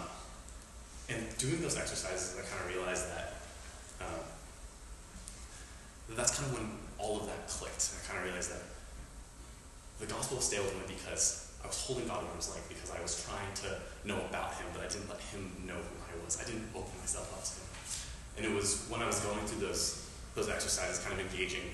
and 1.09 1.39
doing 1.39 1.61
those 1.61 1.77
exercises, 1.77 2.37
I 2.39 2.43
kind 2.49 2.63
of 2.65 2.75
realized 2.75 3.11
that 3.11 3.35
um, 4.01 4.25
that's 6.17 6.39
kind 6.39 6.51
of 6.51 6.59
when 6.59 6.71
all 6.99 7.21
of 7.21 7.27
that 7.27 7.49
clicked. 7.49 7.91
I 7.95 8.07
kind 8.07 8.19
of 8.19 8.25
realized 8.25 8.51
that 8.53 8.63
the 10.01 10.07
gospel 10.07 10.37
was 10.37 10.47
stale 10.47 10.65
to 10.65 10.75
me 10.75 10.83
because 10.89 11.50
I 11.63 11.67
was 11.67 11.79
holding 11.81 12.07
God 12.09 12.25
arm's 12.25 12.51
length 12.51 12.69
because 12.69 12.91
I 12.91 13.01
was 13.03 13.25
trying 13.25 13.53
to 13.67 13.81
know 14.09 14.19
about 14.29 14.55
Him, 14.55 14.67
but 14.73 14.83
I 14.85 14.89
didn't 14.89 15.09
let 15.09 15.21
Him 15.21 15.51
know 15.67 15.77
who 15.77 15.95
I 16.09 16.25
was. 16.25 16.41
I 16.41 16.45
didn't 16.45 16.69
open 16.75 16.93
myself 17.01 17.29
up 17.37 17.45
to 17.45 17.53
Him. 17.61 17.69
And 18.37 18.43
it 18.49 18.53
was 18.55 18.87
when 18.89 19.03
I 19.03 19.07
was 19.07 19.21
going 19.21 19.45
through 19.47 19.67
those 19.67 20.07
those 20.35 20.49
exercises, 20.49 21.03
kind 21.05 21.19
of 21.19 21.21
engaging 21.27 21.67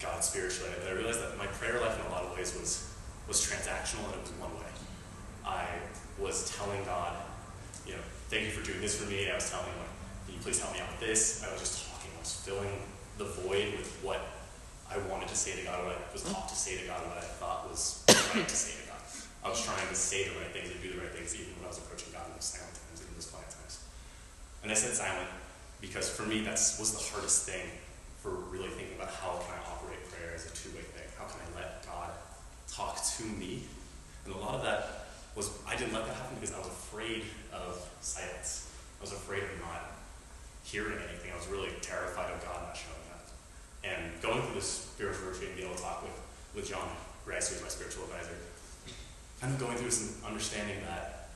God 0.00 0.22
spiritually, 0.22 0.70
that 0.80 0.88
I 0.88 0.94
realized 0.94 1.20
that 1.20 1.36
my 1.36 1.46
prayer 1.58 1.80
life 1.80 1.98
in 1.98 2.06
a 2.06 2.10
lot 2.10 2.24
of 2.24 2.36
ways 2.36 2.54
was 2.54 2.94
was 3.28 3.42
transactional 3.42 4.06
and 4.06 4.14
it 4.14 4.22
was 4.22 4.32
one 4.38 4.54
way. 4.54 4.70
I 5.44 5.66
was 6.18 6.50
telling 6.56 6.82
God, 6.84 7.14
you 7.86 7.92
know, 7.92 8.04
thank 8.30 8.44
you 8.46 8.50
for 8.50 8.64
doing 8.64 8.80
this 8.80 9.00
for 9.00 9.08
me. 9.10 9.30
I 9.30 9.34
was 9.34 9.50
telling 9.50 9.66
him, 9.66 9.78
like, 9.78 9.94
can 10.26 10.34
you 10.34 10.40
please 10.40 10.60
help 10.60 10.72
me 10.74 10.80
out 10.80 10.88
with 10.90 11.00
this? 11.00 11.44
I 11.46 11.52
was 11.52 11.60
just 11.60 11.90
talking. 11.90 12.10
I 12.16 12.20
was 12.20 12.34
filling 12.40 12.72
the 13.18 13.24
void 13.24 13.76
with 13.76 13.98
what 14.02 14.20
I 14.90 14.98
wanted 15.10 15.28
to 15.28 15.36
say 15.36 15.58
to 15.58 15.64
God, 15.64 15.84
what 15.84 15.96
I 15.96 16.12
was 16.12 16.22
taught 16.22 16.48
to 16.48 16.54
say 16.56 16.78
to 16.78 16.86
God, 16.86 17.02
what 17.06 17.18
I 17.18 17.20
thought 17.20 17.68
was 17.68 18.04
right 18.34 18.46
to 18.46 18.56
say 18.56 18.80
to 18.82 18.85
God. 18.85 18.85
I 19.46 19.50
was 19.54 19.62
trying 19.62 19.86
to 19.86 19.94
say 19.94 20.26
the 20.26 20.34
right 20.42 20.50
things 20.50 20.74
and 20.74 20.82
do 20.82 20.90
the 20.90 20.98
right 20.98 21.14
things 21.14 21.38
even 21.38 21.54
when 21.54 21.66
I 21.66 21.68
was 21.70 21.78
approaching 21.78 22.10
God 22.10 22.26
in 22.26 22.34
those 22.34 22.50
silent 22.50 22.74
times 22.74 22.98
and 22.98 23.06
in 23.06 23.14
those 23.14 23.30
quiet 23.30 23.46
times. 23.46 23.78
And 24.66 24.74
I 24.74 24.74
said 24.74 24.90
silent 24.90 25.30
because 25.78 26.10
for 26.10 26.26
me 26.26 26.42
that 26.42 26.58
was 26.82 26.90
the 26.90 26.98
hardest 27.14 27.46
thing 27.46 27.62
for 28.18 28.34
really 28.50 28.74
thinking 28.74 28.98
about 28.98 29.14
how 29.14 29.38
can 29.38 29.54
I 29.54 29.62
operate 29.70 30.02
prayer 30.10 30.34
as 30.34 30.50
a 30.50 30.52
two-way 30.52 30.82
thing. 30.82 31.06
How 31.14 31.30
can 31.30 31.38
I 31.46 31.62
let 31.62 31.86
God 31.86 32.10
talk 32.66 32.98
to 32.98 33.24
me? 33.38 33.62
And 34.26 34.34
a 34.34 34.38
lot 34.42 34.58
of 34.58 34.66
that 34.66 35.14
was 35.38 35.54
I 35.62 35.78
didn't 35.78 35.94
let 35.94 36.10
that 36.10 36.18
happen 36.18 36.42
because 36.42 36.50
I 36.50 36.58
was 36.58 36.66
afraid 36.66 37.22
of 37.54 37.78
silence. 38.02 38.66
I 38.98 39.06
was 39.06 39.14
afraid 39.14 39.46
of 39.46 39.54
not 39.62 39.94
hearing 40.66 40.98
anything. 41.06 41.30
I 41.30 41.38
was 41.38 41.46
really 41.46 41.70
terrified 41.86 42.34
of 42.34 42.42
God 42.42 42.66
not 42.66 42.74
showing 42.74 43.06
up. 43.14 43.30
And 43.86 44.10
going 44.18 44.42
through 44.42 44.58
this 44.58 44.90
spiritual 44.90 45.30
retreat 45.30 45.54
and 45.54 45.56
being 45.62 45.70
able 45.70 45.78
to 45.78 45.86
talk 45.86 46.02
with, 46.02 46.18
with 46.58 46.66
John 46.66 46.90
Rice, 47.22 47.54
who's 47.54 47.62
my 47.62 47.70
spiritual 47.70 48.10
advisor, 48.10 48.34
kind 49.40 49.52
of 49.52 49.60
going 49.60 49.76
through 49.76 49.90
some 49.90 50.08
understanding 50.24 50.76
that 50.88 51.28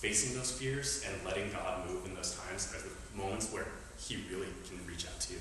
facing 0.00 0.32
those 0.32 0.50
fears 0.50 1.04
and 1.04 1.12
letting 1.28 1.52
God 1.52 1.84
move 1.84 2.06
in 2.06 2.14
those 2.14 2.32
times 2.32 2.72
are 2.72 2.80
the 2.80 2.92
moments 3.12 3.52
where 3.52 3.68
He 4.00 4.16
really 4.32 4.48
can 4.64 4.80
reach 4.88 5.04
out 5.04 5.20
to 5.28 5.34
you. 5.34 5.40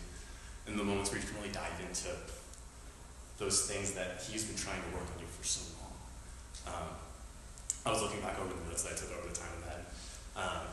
And 0.68 0.78
the 0.78 0.84
moments 0.84 1.12
where 1.12 1.20
you 1.20 1.26
can 1.26 1.38
really 1.40 1.56
dive 1.56 1.80
into 1.80 2.12
those 3.40 3.72
things 3.72 3.96
that 3.96 4.20
He's 4.28 4.44
been 4.44 4.60
trying 4.60 4.84
to 4.84 4.90
work 4.92 5.08
on 5.16 5.20
you 5.24 5.32
for 5.32 5.48
so 5.48 5.64
long. 5.80 5.96
Um, 6.68 6.92
I 7.88 7.96
was 7.96 8.04
looking 8.04 8.20
back 8.20 8.36
over 8.36 8.52
the 8.52 8.68
notes 8.68 8.84
that 8.84 8.94
I 8.94 8.96
took 9.00 9.16
over 9.16 9.32
the 9.32 9.40
time 9.40 9.56
of 9.56 9.64
that. 9.64 9.82
Um, 10.36 10.64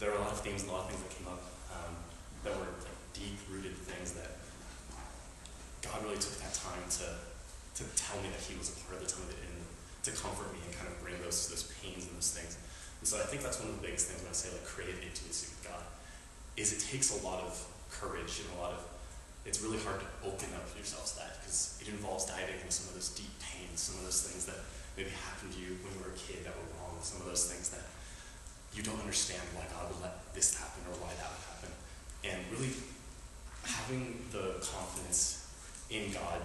there 0.00 0.10
were 0.10 0.16
a 0.16 0.24
lot 0.24 0.32
of 0.32 0.40
themes 0.40 0.64
a 0.64 0.72
lot 0.72 0.88
of 0.88 0.96
things 0.96 1.04
that 1.04 1.12
came 1.12 1.28
up 1.28 1.44
um, 1.68 1.92
that 2.48 2.56
were 2.56 2.72
like 2.80 2.98
deep 3.12 3.36
rooted 3.52 3.76
things 3.76 4.16
that 4.16 4.40
God 5.84 6.00
really 6.02 6.16
took 6.16 6.40
that 6.40 6.56
time 6.56 6.80
to, 7.04 7.06
to 7.12 7.82
tell 7.92 8.16
me 8.24 8.32
that 8.32 8.40
He 8.40 8.56
was 8.56 8.72
a 8.72 8.76
part 8.88 9.04
of 9.04 9.04
the 9.04 9.12
time 9.12 9.28
of 9.28 9.36
it 9.36 9.44
to 10.04 10.12
comfort 10.12 10.52
me 10.52 10.60
and 10.64 10.72
kind 10.76 10.88
of 10.88 10.96
bring 11.00 11.16
those 11.24 11.48
those 11.48 11.72
pains 11.80 12.06
and 12.06 12.16
those 12.16 12.32
things. 12.32 12.56
And 13.00 13.08
so 13.08 13.20
I 13.20 13.26
think 13.28 13.42
that's 13.42 13.60
one 13.60 13.68
of 13.72 13.76
the 13.80 13.84
biggest 13.84 14.08
things 14.08 14.20
when 14.22 14.30
I 14.30 14.36
say 14.36 14.52
like 14.52 14.64
creative 14.64 15.00
intimacy 15.00 15.52
with 15.52 15.64
God, 15.64 15.84
is 16.56 16.72
it 16.72 16.80
takes 16.84 17.12
a 17.12 17.20
lot 17.24 17.40
of 17.44 17.52
courage 17.90 18.44
and 18.44 18.48
a 18.56 18.62
lot 18.62 18.72
of 18.72 18.80
it's 19.44 19.60
really 19.60 19.76
hard 19.84 20.00
to 20.00 20.08
open 20.24 20.48
up 20.56 20.64
yourself 20.72 21.12
to 21.12 21.16
that 21.20 21.36
because 21.40 21.76
it 21.84 21.88
involves 21.92 22.24
diving 22.24 22.56
into 22.56 22.72
some 22.72 22.88
of 22.88 22.96
those 22.96 23.12
deep 23.12 23.28
pains, 23.44 23.76
some 23.76 24.00
of 24.00 24.08
those 24.08 24.24
things 24.24 24.48
that 24.48 24.56
maybe 24.96 25.12
happened 25.12 25.52
to 25.52 25.60
you 25.60 25.76
when 25.84 25.92
you 25.92 26.00
were 26.00 26.16
a 26.16 26.20
kid 26.20 26.40
that 26.48 26.56
were 26.56 26.68
wrong, 26.80 26.96
some 27.04 27.20
of 27.20 27.28
those 27.28 27.44
things 27.44 27.68
that 27.68 27.84
you 28.72 28.80
don't 28.80 28.98
understand 29.04 29.44
why 29.52 29.68
God 29.68 29.92
would 29.92 30.00
let 30.00 30.16
this 30.32 30.56
happen 30.56 30.80
or 30.88 30.96
why 30.96 31.12
that 31.20 31.28
would 31.28 31.44
happen. 31.44 31.70
And 32.24 32.40
really 32.56 32.72
having 33.62 34.24
the 34.32 34.64
confidence 34.64 35.44
in 35.92 36.10
God 36.12 36.40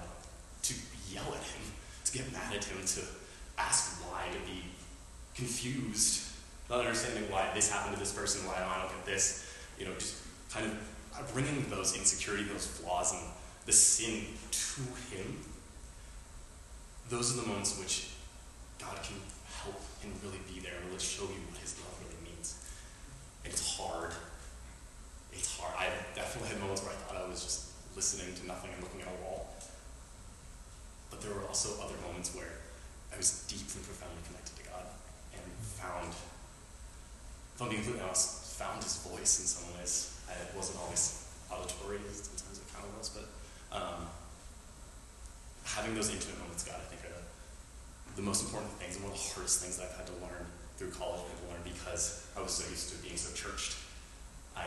to 0.68 0.74
yell 1.08 1.32
at 1.32 1.44
Him, 1.56 1.66
to 2.04 2.12
get 2.12 2.32
mad 2.36 2.52
at 2.52 2.64
Him, 2.64 2.84
to 2.84 3.02
ask 3.60 4.02
why, 4.06 4.24
to 4.32 4.52
be 4.52 4.64
confused, 5.36 6.32
not 6.70 6.80
understanding 6.80 7.30
why 7.30 7.50
this 7.54 7.70
happened 7.70 7.94
to 7.94 8.00
this 8.00 8.14
person, 8.14 8.46
why 8.48 8.56
I 8.56 8.82
don't 8.82 8.90
get 8.90 9.06
this, 9.06 9.46
you 9.78 9.86
know, 9.86 9.94
just 9.96 10.18
kind 10.52 10.66
of 10.66 10.74
uh, 11.16 11.24
bringing 11.34 11.66
those 11.70 11.96
insecurities, 11.96 12.48
those 12.52 12.68
flaws, 12.68 13.14
and 13.14 13.24
the 13.66 13.72
sin 13.72 14.26
to 14.52 14.82
Him. 15.16 15.38
Those 17.10 17.34
are 17.34 17.42
the 17.42 17.48
moments 17.48 17.76
in 17.76 17.84
which 17.84 18.10
God 18.80 18.96
can 19.04 19.18
help 19.64 19.82
and 20.04 20.12
really 20.24 20.40
be 20.48 20.60
there 20.60 20.74
and 20.78 20.86
really 20.88 21.00
show 21.00 21.24
you 21.24 21.42
what 21.50 21.60
His 21.60 21.76
love 21.80 21.94
really 22.06 22.32
means. 22.32 22.56
And 23.44 23.54
it's 23.54 23.78
hard. 23.78 24.12
It's 25.34 25.58
hard. 25.60 25.74
I 25.78 25.88
definitely 26.16 26.50
had 26.50 26.60
moments 26.60 26.84
where 26.84 26.92
I 26.92 26.96
thought 26.96 27.18
I 27.18 27.28
was 27.28 27.44
just 27.44 27.70
listening 27.96 28.34
to 28.36 28.48
nothing 28.48 28.72
and 28.74 28.84
looking 28.84 29.02
at 29.02 29.08
a 29.08 29.24
wall. 29.24 29.54
But 31.10 31.22
there 31.22 31.34
were 31.34 31.46
also 31.48 31.82
other 31.84 31.98
moments 32.06 32.36
where 32.36 32.62
I 33.14 33.18
was 33.18 33.46
deeply, 33.48 33.82
profoundly 33.84 34.22
connected 34.28 34.56
to 34.58 34.64
God 34.70 34.86
and 35.34 35.42
found, 35.80 36.10
if 36.12 37.58
I'm 37.62 37.70
being 37.70 37.82
completely 37.82 38.06
honest, 38.06 38.56
found 38.58 38.84
His 38.84 39.02
voice 39.04 39.40
in 39.42 39.48
some 39.48 39.68
ways. 39.78 40.16
I, 40.30 40.34
it 40.38 40.56
wasn't 40.56 40.80
always 40.80 41.26
auditory, 41.50 42.00
sometimes 42.12 42.62
it 42.62 42.68
kind 42.74 42.86
of 42.86 42.94
was, 42.98 43.10
but 43.10 43.28
um, 43.74 44.06
having 45.66 45.96
those 45.96 46.10
intimate 46.14 46.38
moments, 46.40 46.64
God, 46.64 46.78
I 46.78 46.86
think, 46.90 47.02
are 47.06 47.14
the, 47.14 48.22
the 48.22 48.26
most 48.26 48.46
important 48.46 48.72
things 48.78 48.96
and 48.96 49.06
one 49.06 49.14
of 49.14 49.18
the 49.18 49.26
hardest 49.34 49.62
things 49.62 49.78
that 49.78 49.90
I've 49.90 49.98
had 49.98 50.08
to 50.14 50.18
learn 50.22 50.46
through 50.78 50.92
college 50.96 51.22
and 51.28 51.38
learn 51.52 51.62
because 51.66 52.26
I 52.38 52.42
was 52.42 52.52
so 52.52 52.64
used 52.70 52.90
to 52.94 52.96
being 53.04 53.18
so 53.18 53.34
churched. 53.36 53.76
I 54.56 54.66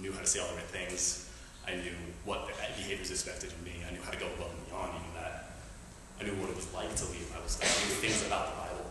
knew 0.00 0.12
how 0.12 0.20
to 0.20 0.26
say 0.26 0.40
all 0.40 0.48
the 0.48 0.56
right 0.56 0.72
things. 0.72 1.28
I 1.66 1.76
knew 1.76 1.96
what 2.24 2.48
behaviors 2.48 3.10
expected 3.10 3.52
of 3.52 3.60
me. 3.64 3.72
I 3.88 3.92
knew 3.92 4.00
how 4.02 4.10
to 4.10 4.18
go 4.18 4.26
above 4.36 4.52
and 4.52 4.66
beyond 4.68 4.92
even. 4.96 5.13
I 6.20 6.24
knew 6.24 6.34
what 6.38 6.50
it 6.50 6.56
was 6.56 6.72
like 6.72 6.94
to 6.94 7.04
leave. 7.10 7.30
I 7.34 7.42
was 7.42 7.58
knew 7.58 7.98
things 7.98 8.26
about 8.26 8.50
the 8.50 8.56
Bible. 8.60 8.86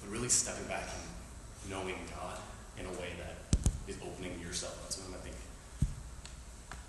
But 0.00 0.10
really 0.10 0.28
stepping 0.28 0.66
back 0.66 0.88
and 0.90 1.70
knowing 1.70 1.94
God 2.10 2.38
in 2.78 2.86
a 2.86 2.94
way 2.98 3.14
that 3.18 3.38
is 3.86 3.96
opening 4.02 4.40
yourself 4.40 4.82
up 4.82 4.90
to 4.90 5.00
Him, 5.00 5.14
I 5.14 5.22
think 5.22 5.36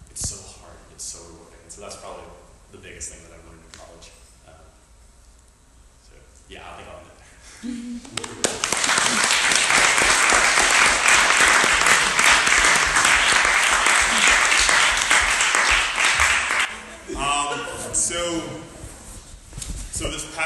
it's 0.09 0.27
so 0.27 0.37
hard. 0.59 0.77
It's 0.93 1.03
so 1.03 1.21
rewarding. 1.29 1.61
And 1.63 1.71
so 1.71 1.81
that's 1.81 1.97
probably 1.97 2.25
the 2.71 2.79
biggest 2.79 3.13
thing 3.13 3.21
that 3.29 3.37
I've 3.37 3.45
learned 3.45 3.61
in 3.61 3.71
college. 3.77 4.11
Um, 4.47 4.65
so 6.09 6.13
yeah, 6.49 6.65
I 6.65 6.77
think 6.77 6.89
I'll 6.89 6.99
end 6.99 7.09
it 7.09 7.17
there. 8.01 9.19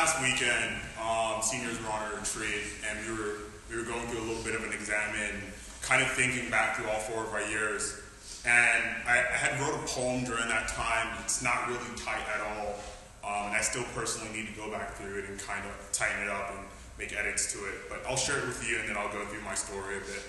past 0.08 0.22
weekend, 0.24 0.80
um, 1.04 1.42
seniors 1.42 1.78
were 1.84 1.90
on 1.90 2.12
a 2.12 2.16
retreat, 2.16 2.64
and 2.88 2.98
we 3.04 3.12
were 3.12 3.52
we 3.70 3.76
were 3.76 3.84
going 3.84 4.08
through 4.08 4.24
a 4.24 4.28
little 4.28 4.44
bit 4.44 4.56
of 4.56 4.64
an 4.64 4.72
exam 4.72 5.14
and 5.20 5.44
kind 5.82 6.02
of 6.02 6.08
thinking 6.12 6.50
back 6.50 6.78
through 6.78 6.88
all 6.88 7.00
four 7.00 7.26
of 7.26 7.34
our 7.34 7.44
years. 7.50 8.00
And 8.46 8.84
I, 9.06 9.20
I 9.20 9.36
had 9.36 9.60
wrote 9.60 9.76
a 9.76 9.84
poem 9.86 10.24
during 10.24 10.48
that 10.48 10.70
time. 10.70 11.18
It's 11.26 11.44
not 11.44 11.68
really 11.68 11.92
tight 11.98 12.24
at 12.34 12.40
all, 12.40 12.80
um, 13.28 13.52
and 13.52 13.56
I 13.58 13.60
still 13.60 13.84
personally 13.94 14.32
need 14.32 14.48
to 14.48 14.56
go 14.56 14.72
back 14.72 14.94
through 14.94 15.20
it 15.20 15.26
and 15.28 15.38
kind 15.40 15.66
of 15.66 15.92
tighten 15.92 16.24
it 16.24 16.30
up 16.30 16.56
and 16.56 16.64
make 16.98 17.12
edits 17.12 17.52
to 17.52 17.60
it. 17.68 17.90
But 17.90 18.00
I'll 18.08 18.16
share 18.16 18.38
it 18.38 18.48
with 18.48 18.64
you, 18.64 18.80
and 18.80 18.88
then 18.88 18.96
I'll 18.96 19.12
go 19.12 19.26
through 19.26 19.42
my 19.42 19.56
story 19.56 19.98
a 19.98 20.00
bit. 20.00 20.24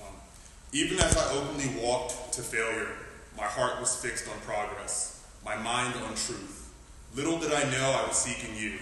Um, 0.00 0.14
even 0.72 0.98
as 1.00 1.14
I 1.14 1.30
openly 1.36 1.68
walked 1.78 2.32
to 2.32 2.40
failure, 2.40 2.88
my 3.36 3.44
heart 3.44 3.78
was 3.80 3.94
fixed 3.96 4.26
on 4.28 4.40
progress, 4.40 5.28
my 5.44 5.56
mind 5.56 5.94
on 5.96 6.14
truth. 6.14 6.57
Little 7.14 7.38
did 7.38 7.52
I 7.52 7.64
know 7.70 8.00
I 8.02 8.06
was 8.06 8.16
seeking 8.16 8.54
you. 8.56 8.78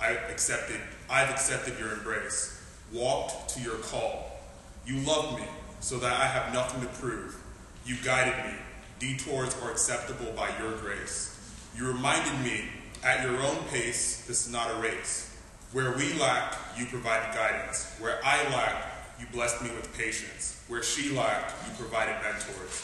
I 0.00 0.12
accepted, 0.12 0.80
I've 1.10 1.30
accepted 1.30 1.78
your 1.78 1.92
embrace, 1.92 2.62
walked 2.92 3.50
to 3.50 3.60
your 3.60 3.76
call. 3.76 4.40
You 4.86 5.00
loved 5.00 5.40
me 5.40 5.46
so 5.80 5.98
that 5.98 6.12
I 6.12 6.26
have 6.26 6.54
nothing 6.54 6.80
to 6.80 6.88
prove. 6.98 7.36
You 7.84 7.96
guided 8.04 8.36
me. 8.44 8.58
Detours 8.98 9.56
are 9.62 9.70
acceptable 9.70 10.32
by 10.36 10.50
your 10.58 10.72
grace. 10.78 11.38
You 11.76 11.86
reminded 11.86 12.44
me, 12.44 12.64
at 13.04 13.22
your 13.22 13.40
own 13.42 13.58
pace, 13.70 14.24
this 14.26 14.46
is 14.46 14.52
not 14.52 14.70
a 14.70 14.80
race. 14.80 15.36
Where 15.72 15.96
we 15.96 16.14
lacked, 16.14 16.56
you 16.76 16.86
provided 16.86 17.32
guidance. 17.34 17.94
Where 18.00 18.18
I 18.24 18.42
lacked, 18.50 19.20
you 19.20 19.26
blessed 19.32 19.62
me 19.62 19.70
with 19.70 19.96
patience. 19.96 20.64
Where 20.68 20.82
she 20.82 21.10
lacked, 21.14 21.52
you 21.66 21.74
provided 21.76 22.16
mentors. 22.22 22.82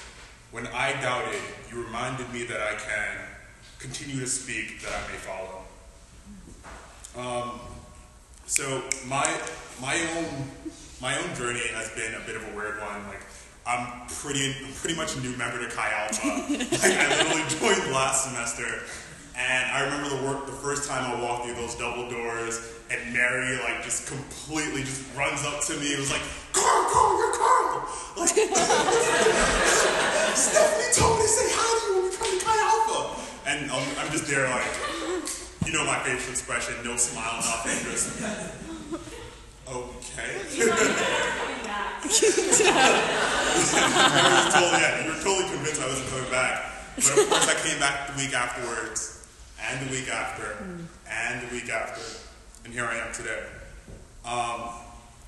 When 0.52 0.66
I 0.68 0.92
doubted, 1.00 1.40
you 1.70 1.82
reminded 1.82 2.32
me 2.32 2.44
that 2.44 2.60
I 2.60 2.74
can 2.74 3.33
continue 3.84 4.18
to 4.18 4.26
speak, 4.26 4.80
that 4.80 4.96
I 4.96 5.00
may 5.12 5.18
follow. 5.20 5.60
Um, 7.20 7.60
so 8.46 8.82
my 9.06 9.28
my 9.80 10.00
own 10.16 10.24
my 11.02 11.18
own 11.18 11.34
journey 11.36 11.60
has 11.74 11.90
been 11.90 12.14
a 12.14 12.20
bit 12.24 12.36
of 12.36 12.48
a 12.48 12.52
weird 12.56 12.80
one. 12.80 13.06
Like 13.06 13.20
I'm 13.66 14.06
pretty 14.08 14.54
I'm 14.64 14.72
pretty 14.72 14.96
much 14.96 15.16
a 15.16 15.20
new 15.20 15.36
member 15.36 15.58
to 15.60 15.68
Chi 15.68 15.92
Alpha. 15.92 16.26
like 16.48 16.96
I 16.96 17.08
literally 17.28 17.44
joined 17.60 17.92
last 17.92 18.24
semester, 18.24 18.64
and 19.36 19.70
I 19.70 19.84
remember 19.84 20.08
the 20.16 20.22
work 20.26 20.46
the 20.46 20.52
first 20.52 20.88
time 20.88 21.04
I 21.04 21.20
walked 21.20 21.44
through 21.44 21.56
those 21.56 21.74
double 21.76 22.08
doors, 22.08 22.58
and 22.90 23.12
Mary 23.12 23.58
like 23.68 23.84
just 23.84 24.06
completely 24.06 24.80
just 24.82 25.04
runs 25.14 25.44
up 25.44 25.60
to 25.64 25.76
me 25.76 25.90
and 25.92 26.00
was 26.00 26.10
like, 26.10 26.22
"Carl, 26.52 26.88
Carl, 26.90 27.18
you're 27.18 27.32
Carl!" 27.36 27.86
Like 28.16 28.30
Stephanie 30.34 30.90
told 30.94 31.18
me 31.18 31.22
to 31.22 31.28
say 31.28 31.46
hi 31.52 31.62
to 31.62 31.86
you 31.86 31.94
when 32.00 32.10
we 32.10 32.16
come 32.16 32.26
to 32.26 32.38
Chi 32.44 32.56
Alpha, 32.58 32.98
and 33.46 33.70
I'm, 33.70 33.88
I'm 33.98 34.11
just 34.12 34.26
there 34.26 34.48
like, 34.48 34.64
you 35.66 35.72
know 35.72 35.85
my 35.85 35.98
facial 36.00 36.30
expression, 36.30 36.74
no 36.85 36.96
smile, 36.96 37.37
nothing, 37.37 37.90
just 37.90 38.20
okay. 39.68 40.40
I 41.96 42.04
was 42.04 42.20
totally, 44.54 44.83
yeah, 44.83 45.04
you 45.04 45.11
were 45.11 45.22
totally 45.22 45.48
convinced 45.54 45.80
I 45.80 45.87
wasn't 45.88 46.09
coming 46.11 46.30
back. 46.30 46.72
But 46.96 47.18
of 47.18 47.28
course, 47.28 47.48
I 47.48 47.54
came 47.66 47.78
back 47.80 48.14
the 48.14 48.22
week 48.22 48.35
afterwards, 48.35 49.26
and 49.61 49.87
the 49.87 49.90
week 49.90 50.09
after, 50.09 50.57
and 51.11 51.48
the 51.48 51.54
week 51.54 51.68
after, 51.70 52.00
and 52.64 52.72
here 52.72 52.85
I 52.85 52.96
am 52.96 53.12
today. 53.12 53.42
Um, 54.24 54.70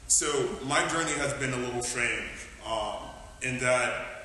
so 0.09 0.27
my 0.67 0.87
journey 0.89 1.13
has 1.13 1.33
been 1.35 1.53
a 1.53 1.57
little 1.57 1.83
strange 1.83 2.31
um, 2.67 2.97
in 3.43 3.59
that, 3.59 4.16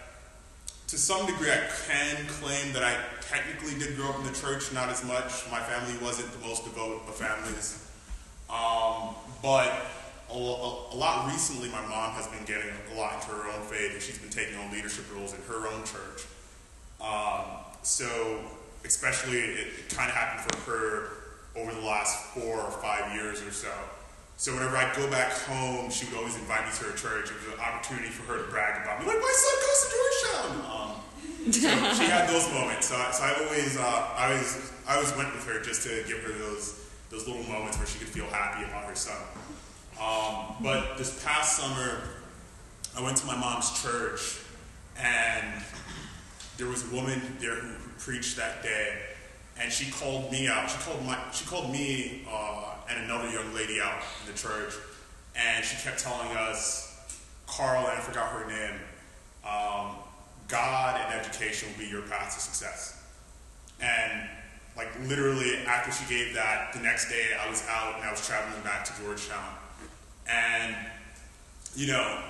to 0.91 0.97
some 0.97 1.25
degree, 1.25 1.49
I 1.49 1.69
can 1.88 2.27
claim 2.27 2.73
that 2.73 2.84
I 2.84 2.97
technically 3.21 3.80
did 3.80 3.95
grow 3.95 4.10
up 4.10 4.19
in 4.19 4.25
the 4.25 4.38
church, 4.38 4.73
not 4.73 4.89
as 4.89 5.06
much. 5.06 5.49
My 5.49 5.62
family 5.62 5.97
wasn't 6.04 6.30
the 6.34 6.45
most 6.45 6.65
devout 6.65 7.08
of 7.08 7.15
families, 7.15 7.88
um, 8.49 9.15
but 9.41 9.71
a, 10.30 10.36
a, 10.36 10.95
lot 10.97 11.32
recently, 11.32 11.69
my 11.69 11.80
mom 11.88 12.12
has 12.12 12.27
been 12.27 12.43
getting 12.43 12.73
a 12.93 12.99
lot 12.99 13.13
into 13.13 13.27
her 13.27 13.49
own 13.51 13.62
faith, 13.67 13.93
and 13.93 14.01
she's 14.01 14.17
been 14.17 14.30
taking 14.30 14.58
on 14.58 14.69
leadership 14.73 15.06
roles 15.15 15.34
in 15.34 15.39
her 15.43 15.65
own 15.69 15.82
church. 15.86 16.27
Um, 16.99 17.63
so, 17.84 18.41
especially, 18.84 19.38
it, 19.38 19.67
it 19.80 19.95
kind 19.95 20.10
of 20.10 20.15
happened 20.15 20.54
for 20.58 20.71
her 20.71 21.10
over 21.56 21.73
the 21.73 21.88
last 21.88 22.34
four 22.34 22.60
or 22.60 22.71
five 22.71 23.15
years 23.15 23.41
or 23.41 23.51
so. 23.51 23.71
So, 24.41 24.51
whenever 24.56 24.75
I'd 24.75 24.95
go 24.95 25.08
back 25.12 25.34
home, 25.34 25.91
she 25.91 26.08
would 26.08 26.17
always 26.17 26.36
invite 26.36 26.65
me 26.65 26.73
to 26.73 26.86
her 26.86 26.97
church. 26.97 27.30
It 27.30 27.38
was 27.45 27.54
an 27.54 27.60
opportunity 27.60 28.08
for 28.08 28.23
her 28.25 28.43
to 28.43 28.49
brag 28.49 28.82
about 28.82 28.99
me, 28.99 29.06
like, 29.06 29.21
my 29.21 29.34
son 29.38 29.56
goes 29.62 29.80
to 29.86 29.88
Georgetown. 29.93 30.65
Um, 30.65 31.51
so 31.51 31.93
she 32.01 32.10
had 32.10 32.27
those 32.27 32.51
moments. 32.51 32.88
So, 32.88 32.95
so 33.12 33.21
I 33.21 33.36
always, 33.45 33.77
uh, 33.77 33.84
I 33.84 34.32
always, 34.32 34.71
I 34.88 34.95
always 34.95 35.15
went 35.15 35.32
with 35.36 35.45
her 35.45 35.62
just 35.62 35.84
to 35.84 35.89
give 36.08 36.23
her 36.23 36.34
those, 36.39 36.89
those 37.12 37.27
little 37.27 37.43
moments 37.43 37.77
where 37.77 37.86
she 37.86 37.99
could 37.99 38.08
feel 38.08 38.25
happy 38.34 38.63
about 38.63 38.86
her 38.86 38.95
son. 38.95 39.21
Um, 40.01 40.56
but 40.63 40.97
this 40.97 41.23
past 41.23 41.58
summer, 41.58 42.01
I 42.97 43.04
went 43.04 43.17
to 43.17 43.27
my 43.27 43.38
mom's 43.38 43.80
church, 43.84 44.39
and 44.97 45.62
there 46.58 46.65
was 46.65 46.91
a 46.91 46.95
woman 46.95 47.21
there 47.39 47.58
who 47.58 47.75
preached 47.99 48.38
that 48.38 48.63
day, 48.63 48.97
and 49.59 49.71
she 49.71 49.91
called 49.91 50.31
me 50.31 50.47
out. 50.47 50.69
She 50.69 50.77
called 50.79 51.05
my, 51.05 51.17
she 51.31 51.45
called 51.45 51.71
me 51.71 52.23
uh, 52.31 52.75
and 52.89 53.03
another 53.03 53.29
young 53.29 53.53
lady 53.53 53.79
out 53.81 54.01
in 54.21 54.31
the 54.31 54.37
church, 54.37 54.73
and 55.35 55.63
she 55.63 55.75
kept 55.83 55.99
telling 55.99 56.35
us, 56.37 56.87
Carl, 57.47 57.85
and 57.87 57.97
I 57.97 58.01
forgot 58.01 58.29
her 58.31 58.47
name, 58.47 58.79
um, 59.45 59.95
God 60.47 60.99
and 60.99 61.19
education 61.19 61.69
will 61.69 61.79
be 61.79 61.89
your 61.89 62.01
path 62.03 62.35
to 62.35 62.39
success. 62.39 63.01
And 63.81 64.29
like 64.77 64.89
literally 65.07 65.57
after 65.65 65.91
she 65.91 66.09
gave 66.09 66.33
that, 66.35 66.73
the 66.73 66.79
next 66.79 67.09
day 67.09 67.27
I 67.39 67.49
was 67.49 67.63
out 67.69 67.95
and 67.95 68.03
I 68.03 68.11
was 68.11 68.25
traveling 68.25 68.61
back 68.63 68.85
to 68.85 69.01
Georgetown. 69.01 69.55
And, 70.29 70.75
you 71.75 71.87
know, 71.87 72.23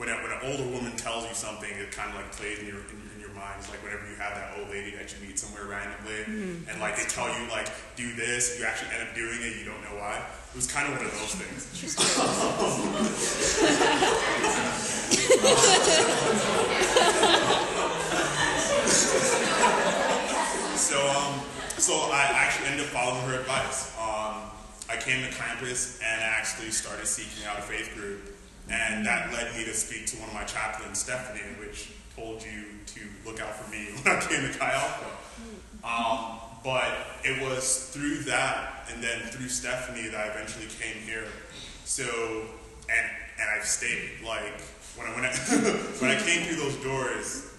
when, 0.00 0.08
a, 0.08 0.16
when 0.24 0.32
an 0.32 0.40
older 0.48 0.64
woman 0.72 0.96
tells 0.96 1.28
you 1.28 1.34
something, 1.34 1.68
it 1.68 1.92
kind 1.92 2.08
of 2.08 2.16
like 2.16 2.32
plays 2.32 2.58
in 2.58 2.64
your, 2.64 2.80
in 2.88 2.96
your 3.04 3.12
in 3.12 3.20
your 3.20 3.34
mind. 3.36 3.52
It's 3.58 3.68
like 3.68 3.84
whenever 3.84 4.08
you 4.08 4.16
have 4.16 4.32
that 4.32 4.56
old 4.56 4.70
lady 4.70 4.96
that 4.96 5.12
you 5.12 5.20
meet 5.28 5.38
somewhere 5.38 5.66
randomly, 5.68 6.24
and 6.72 6.80
like 6.80 6.96
they 6.96 7.04
tell 7.04 7.28
you 7.28 7.44
like 7.52 7.68
do 7.96 8.10
this, 8.16 8.58
you 8.58 8.64
actually 8.64 8.96
end 8.96 9.06
up 9.06 9.14
doing 9.14 9.36
it. 9.44 9.58
You 9.60 9.66
don't 9.68 9.84
know 9.84 10.00
why. 10.00 10.16
It 10.16 10.56
was 10.56 10.72
kind 10.72 10.88
of 10.88 10.96
one 10.96 11.04
of 11.04 11.12
those 11.12 11.36
things. 11.36 11.68
so 20.80 20.96
um, 21.12 21.44
so 21.76 21.92
I 22.08 22.24
actually 22.32 22.68
ended 22.68 22.86
up 22.86 22.92
following 22.96 23.20
her 23.28 23.38
advice. 23.38 23.92
Um, 24.00 24.48
I 24.88 24.96
came 24.96 25.28
to 25.28 25.32
campus 25.36 26.00
and 26.00 26.22
actually 26.22 26.70
started 26.70 27.06
seeking 27.06 27.44
out 27.44 27.58
a 27.58 27.62
faith 27.62 27.94
group, 27.94 28.22
and 28.68 29.04
that 29.06 29.32
led 29.32 29.56
me 29.56 29.64
to 29.64 29.74
speak 29.74 30.06
to 30.06 30.16
one 30.18 30.28
of 30.28 30.34
my 30.34 30.44
chaplains, 30.44 30.98
Stephanie, 30.98 31.40
which 31.58 31.92
told 32.16 32.42
you 32.42 32.64
to 32.86 33.00
look 33.24 33.40
out 33.40 33.54
for 33.56 33.70
me 33.70 33.86
when 34.02 34.16
I 34.16 34.20
came 34.20 34.52
to 34.52 34.58
Chi 34.58 34.72
Alpha. 34.72 35.06
Um, 35.82 36.40
but 36.62 36.92
it 37.24 37.40
was 37.42 37.90
through 37.92 38.24
that 38.24 38.88
and 38.92 39.02
then 39.02 39.20
through 39.30 39.48
Stephanie 39.48 40.08
that 40.08 40.20
I 40.20 40.28
eventually 40.30 40.66
came 40.78 41.00
here. 41.02 41.26
So, 41.84 42.04
and 42.04 43.10
and 43.40 43.48
I've 43.56 43.64
stayed. 43.64 44.22
Like 44.24 44.60
when 44.96 45.06
I 45.06 45.14
when 45.14 45.24
I, 45.24 45.30
when 46.00 46.10
I 46.10 46.20
came 46.20 46.46
through 46.46 46.56
those 46.56 46.76
doors, 46.76 47.50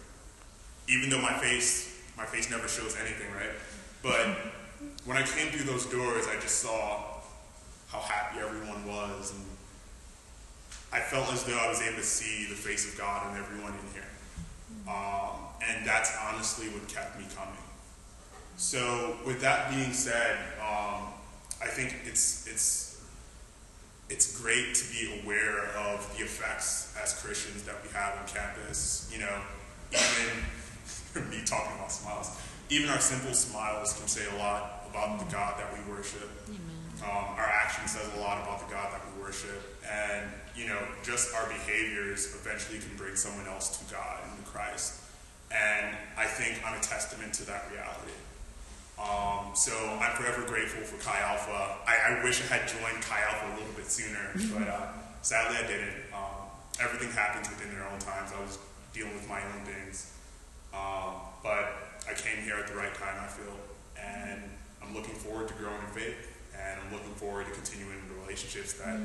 even 0.88 1.10
though 1.10 1.22
my 1.22 1.34
face 1.40 2.00
my 2.18 2.26
face 2.26 2.50
never 2.52 2.68
shows 2.68 2.96
anything, 3.02 3.32
right? 3.34 3.52
But 4.04 4.38
when 5.06 5.18
I 5.18 5.24
came 5.24 5.52
through 5.52 5.66
those 5.66 5.86
doors, 5.88 6.28
I 6.28 6.40
just 6.40 6.60
saw 6.60 7.04
how 7.88 8.00
happy 8.00 8.40
everyone 8.40 8.86
was, 8.88 9.34
and 9.34 9.42
I 10.94 11.00
felt 11.00 11.32
as 11.32 11.44
though 11.44 11.58
I 11.58 11.70
was 11.70 11.82
able 11.82 11.98
to 11.98 12.04
see 12.04 12.46
the 12.50 12.56
face 12.56 12.92
of 12.92 13.00
God 13.00 13.32
in 13.32 13.42
everyone 13.42 13.74
in 13.74 13.94
here. 13.94 14.10
Um, 14.88 15.48
and 15.70 15.86
that's 15.86 16.16
honestly 16.30 16.68
what 16.70 16.88
kept 16.88 17.18
me 17.18 17.26
coming. 17.36 17.54
So, 18.58 19.16
with 19.26 19.42
that 19.42 19.72
being 19.72 19.94
said, 19.94 20.38
um, 20.60 21.08
I 21.62 21.68
think 21.68 21.96
it's 22.06 22.48
it's 22.48 23.04
it's 24.10 24.42
great 24.42 24.76
to 24.76 24.86
be 24.92 25.22
aware 25.24 25.68
of 25.78 26.14
the 26.18 26.24
effects 26.24 26.94
as 27.02 27.14
Christians 27.14 27.64
that 27.64 27.76
we 27.84 27.90
have 27.94 28.18
on 28.20 28.28
campus. 28.28 29.10
You 29.12 29.22
know, 29.22 29.42
even 29.92 31.30
me 31.30 31.42
talking 31.46 31.76
about 31.76 31.92
smiles, 31.92 32.38
even 32.70 32.90
our 32.90 33.00
simple 33.00 33.34
smiles 33.34 33.94
can 33.94 34.08
say 34.08 34.24
a 34.36 34.38
lot 34.38 34.86
about 34.90 35.20
the 35.20 35.26
God 35.34 35.58
that 35.60 35.72
we 35.74 35.92
worship. 35.92 36.30
Um, 37.04 37.34
our 37.38 37.50
action 37.50 37.88
says 37.88 38.10
a 38.16 38.20
lot 38.20 38.42
about 38.44 38.68
the 38.68 38.72
God 38.74 38.94
that 38.94 39.02
we 39.10 39.22
worship, 39.22 39.80
and 39.90 40.30
you 40.56 40.68
know, 40.68 40.78
just 41.04 41.34
our 41.34 41.48
behaviors 41.48 42.36
eventually 42.36 42.80
can 42.80 42.96
bring 42.96 43.16
someone 43.16 43.48
else 43.48 43.78
to 43.80 43.94
God 43.94 44.20
and 44.24 44.38
to 44.38 44.52
Christ. 44.52 45.02
And 45.50 45.96
I 46.18 46.26
think 46.26 46.62
I'm 46.66 46.78
a 46.78 46.82
testament 46.82 47.34
to 47.36 47.46
that 47.48 47.66
reality. 47.72 48.16
Um, 49.02 49.56
so 49.56 49.74
I'm 50.00 50.16
forever 50.16 50.46
grateful 50.46 50.84
for 50.84 51.02
Chi 51.04 51.20
Alpha. 51.20 51.82
I, 51.88 52.22
I, 52.22 52.24
wish 52.24 52.40
I 52.40 52.56
had 52.56 52.68
joined 52.70 53.02
Chi 53.02 53.20
Alpha 53.20 53.50
a 53.50 53.56
little 53.58 53.74
bit 53.74 53.90
sooner, 53.90 54.30
but 54.54 54.68
uh, 54.68 54.88
sadly 55.24 55.58
I 55.58 55.66
didn't. 55.66 55.98
Um, 56.14 56.54
everything 56.80 57.10
happens 57.10 57.50
within 57.50 57.74
their 57.74 57.88
own 57.88 57.98
times. 57.98 58.32
I 58.38 58.40
was 58.42 58.60
dealing 58.94 59.14
with 59.14 59.28
my 59.28 59.42
own 59.42 59.66
things. 59.66 60.14
Um, 60.74 61.18
but 61.42 61.98
I 62.08 62.14
came 62.14 62.44
here 62.44 62.56
at 62.56 62.68
the 62.68 62.76
right 62.76 62.94
time, 62.94 63.18
I 63.20 63.28
feel, 63.28 63.58
and 64.00 64.42
I'm 64.82 64.94
looking 64.94 65.16
forward 65.16 65.48
to 65.48 65.54
growing 65.56 65.82
in 65.82 65.92
faith, 65.94 66.31
and 66.64 66.80
I'm 66.80 66.94
looking 66.94 67.14
forward 67.16 67.48
to 67.48 67.52
continuing 67.52 67.98
the 68.08 68.22
relationships 68.22 68.74
that 68.74 69.00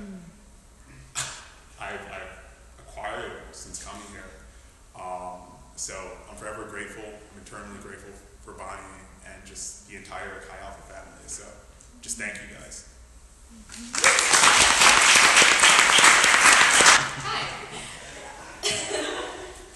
I've, 1.80 2.00
I've, 2.00 2.36
acquired 2.78 3.32
since 3.52 3.84
coming 3.84 4.06
here. 4.12 4.24
Um, 4.98 5.40
so 5.76 5.94
I'm 6.30 6.36
forever 6.36 6.64
grateful. 6.64 7.04
I'm 7.04 7.42
eternally 7.42 7.78
grateful 7.82 8.12
for 8.42 8.52
Bonnie 8.52 8.80
and 9.26 9.44
just 9.44 9.88
the 9.88 9.96
entire 9.96 10.40
Chi 10.48 10.56
Alpha 10.64 10.80
family. 10.82 11.26
So 11.26 11.44
just 12.00 12.16
thank 12.16 12.34
you 12.34 12.56
guys. 12.56 12.88
Hi. 17.20 17.42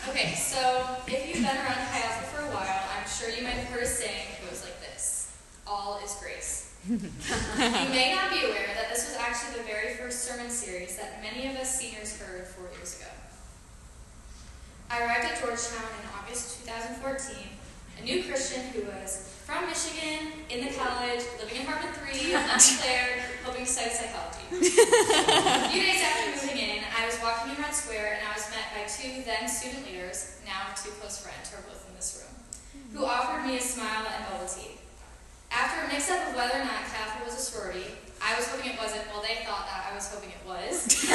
okay, 0.08 0.34
so 0.34 0.96
if 1.06 1.28
you've 1.28 1.44
been 1.44 1.56
around 1.56 1.82
Chi 1.90 2.00
Alpha 2.00 2.24
for 2.32 2.42
a 2.42 2.50
while, 2.54 2.82
I'm 2.96 3.06
sure 3.08 3.28
you 3.28 3.42
might 3.42 3.60
have 3.60 3.68
heard 3.68 3.82
a 3.82 3.86
saying 3.86 4.28
that 4.30 4.48
goes 4.48 4.64
like 4.64 4.80
this 4.80 5.36
All 5.66 6.00
is 6.04 6.16
grace. 6.20 6.60
you 6.88 6.96
may 7.92 8.14
not 8.14 8.30
be 8.32 8.46
aware 8.46 8.72
that 8.74 8.88
this 8.88 9.06
was 9.08 9.16
actually 9.18 9.58
the 9.58 9.64
very 9.64 9.94
first 9.94 10.24
sermon 10.24 10.48
series 10.48 10.96
that 10.96 11.20
many 11.22 11.46
of 11.46 11.56
us 11.56 11.78
seniors 11.78 12.18
heard 12.18 12.46
four 12.46 12.70
years 12.76 12.96
ago. 12.98 13.10
I 14.90 15.04
arrived 15.04 15.24
at 15.24 15.39
Georgetown 15.50 15.90
in 15.98 16.06
August 16.14 16.62
2014, 16.62 17.34
a 17.98 18.02
new 18.06 18.22
Christian 18.22 18.70
who 18.70 18.86
was 18.86 19.34
from 19.42 19.66
Michigan, 19.66 20.46
in 20.46 20.62
the 20.62 20.70
college, 20.78 21.26
living 21.42 21.58
in 21.58 21.62
apartment 21.66 21.90
three, 21.98 22.30
undeclared, 22.38 23.18
hoping 23.42 23.66
to 23.66 23.72
study 23.74 23.90
psychology. 23.90 24.46
a 24.54 25.66
few 25.74 25.82
days 25.82 26.06
after 26.06 26.30
moving 26.38 26.54
in, 26.54 26.86
I 26.94 27.02
was 27.02 27.18
walking 27.18 27.50
in 27.50 27.58
Red 27.58 27.74
Square 27.74 28.22
and 28.22 28.30
I 28.30 28.38
was 28.38 28.46
met 28.54 28.70
by 28.78 28.86
two 28.86 29.26
then 29.26 29.50
student 29.50 29.90
leaders, 29.90 30.38
now 30.46 30.70
two 30.78 30.94
close 31.02 31.18
friends 31.18 31.50
who 31.50 31.58
are 31.58 31.66
both 31.66 31.82
in 31.82 31.98
this 31.98 32.22
room, 32.22 32.30
who 32.94 33.02
offered 33.10 33.42
me 33.42 33.58
a 33.58 33.60
smile 33.60 34.06
and 34.06 34.22
bubble 34.30 34.46
tea. 34.46 34.78
After 35.50 35.84
a 35.84 35.88
mix-up 35.90 36.30
of 36.30 36.34
whether 36.38 36.54
or 36.54 36.64
not 36.64 36.86
Alpha 36.94 37.26
was 37.26 37.34
a 37.34 37.42
sorority, 37.42 37.90
I 38.22 38.36
was 38.38 38.46
hoping 38.46 38.70
it 38.70 38.78
wasn't, 38.78 39.02
well, 39.10 39.22
they 39.22 39.42
thought 39.42 39.66
that 39.66 39.90
I 39.90 39.94
was 39.94 40.06
hoping 40.06 40.30
it 40.30 40.44
was. 40.46 40.86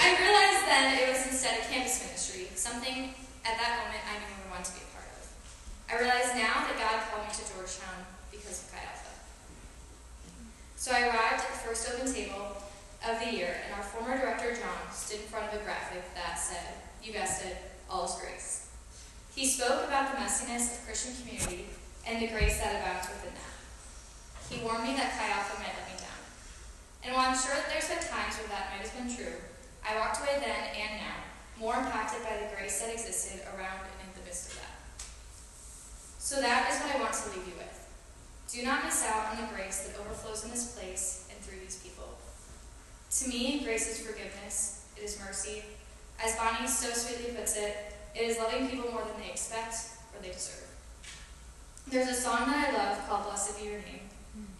I 0.00 0.08
realized 0.16 0.64
then 0.64 0.96
it 1.04 1.12
was 1.12 1.20
instead 1.28 1.60
a 1.60 1.64
campus 1.68 2.00
ministry, 2.00 2.48
something 2.56 3.12
at 3.44 3.60
that 3.60 3.84
moment 3.84 4.00
I 4.08 4.16
knew 4.24 4.32
I 4.32 4.48
wanted 4.48 4.72
to 4.72 4.74
be 4.80 4.88
a 4.88 4.90
part 4.96 5.04
of. 5.12 5.20
I 5.92 6.00
realize 6.00 6.32
now 6.32 6.64
that 6.64 6.80
God 6.80 6.96
called 7.12 7.28
me 7.28 7.32
to 7.36 7.44
Georgetown 7.52 8.08
because 8.32 8.64
of 8.64 8.72
Chi 8.72 8.80
Alpha. 8.80 9.12
So 10.80 10.96
I 10.96 11.12
arrived 11.12 11.44
at 11.44 11.52
the 11.52 11.60
first 11.60 11.84
open 11.92 12.08
table 12.08 12.56
of 13.04 13.20
the 13.20 13.28
year, 13.36 13.60
and 13.68 13.76
our 13.76 13.84
former 13.84 14.16
director, 14.16 14.56
John, 14.56 14.88
stood 14.96 15.20
in 15.20 15.28
front 15.28 15.52
of 15.52 15.60
a 15.60 15.64
graphic 15.64 16.00
that 16.16 16.40
said, 16.40 16.80
you 17.04 17.12
guessed 17.12 17.44
it, 17.44 17.60
all 17.90 18.08
is 18.08 18.16
grace. 18.16 18.72
He 19.34 19.44
spoke 19.44 19.84
about 19.84 20.14
the 20.14 20.22
messiness 20.22 20.72
of 20.72 20.86
Christian 20.86 21.12
community 21.20 21.66
and 22.06 22.20
the 22.20 22.28
grace 22.28 22.60
that 22.60 22.76
abounds 22.80 23.08
within 23.08 23.32
that. 23.32 23.54
He 24.52 24.60
warned 24.60 24.84
me 24.84 24.92
that 24.96 25.16
Chi 25.16 25.24
Alpha 25.24 25.56
might 25.56 25.72
let 25.72 25.88
me 25.88 25.96
down. 25.96 26.20
And 27.00 27.10
while 27.16 27.32
I'm 27.32 27.36
sure 27.36 27.56
that 27.56 27.68
there's 27.72 27.88
been 27.88 28.04
times 28.04 28.36
where 28.36 28.52
that 28.52 28.72
might 28.72 28.84
have 28.84 28.92
been 28.92 29.08
true, 29.08 29.40
I 29.80 29.96
walked 29.96 30.20
away 30.20 30.36
then 30.40 30.62
and 30.76 31.00
now, 31.00 31.18
more 31.56 31.76
impacted 31.76 32.20
by 32.24 32.36
the 32.36 32.48
grace 32.52 32.80
that 32.80 32.92
existed 32.92 33.40
around 33.56 33.88
and 33.88 33.96
in 34.04 34.10
the 34.20 34.24
midst 34.24 34.52
of 34.52 34.60
that. 34.60 34.76
So 36.20 36.40
that 36.40 36.68
is 36.72 36.80
what 36.84 36.96
I 36.96 37.00
want 37.00 37.12
to 37.12 37.24
leave 37.32 37.48
you 37.48 37.56
with. 37.56 37.72
Do 38.52 38.62
not 38.64 38.84
miss 38.84 39.04
out 39.04 39.32
on 39.32 39.40
the 39.40 39.48
grace 39.52 39.88
that 39.88 40.00
overflows 40.00 40.44
in 40.44 40.50
this 40.50 40.76
place 40.76 41.28
and 41.32 41.38
through 41.40 41.60
these 41.60 41.80
people. 41.80 42.08
To 43.20 43.28
me, 43.28 43.64
grace 43.64 43.88
is 43.88 44.04
forgiveness, 44.04 44.86
it 44.96 45.02
is 45.02 45.18
mercy. 45.20 45.64
As 46.22 46.36
Bonnie 46.36 46.68
so 46.68 46.90
sweetly 46.92 47.34
puts 47.34 47.56
it, 47.56 47.76
it 48.14 48.22
is 48.22 48.38
loving 48.38 48.68
people 48.68 48.92
more 48.92 49.02
than 49.02 49.20
they 49.20 49.30
expect 49.30 49.74
or 50.14 50.22
they 50.22 50.30
deserve. 50.30 50.73
There's 51.88 52.08
a 52.08 52.14
song 52.14 52.50
that 52.50 52.70
I 52.70 52.76
love 52.76 53.08
called 53.08 53.24
Blessed 53.24 53.58
Be 53.58 53.66
Your 53.66 53.78
Name. 53.78 54.00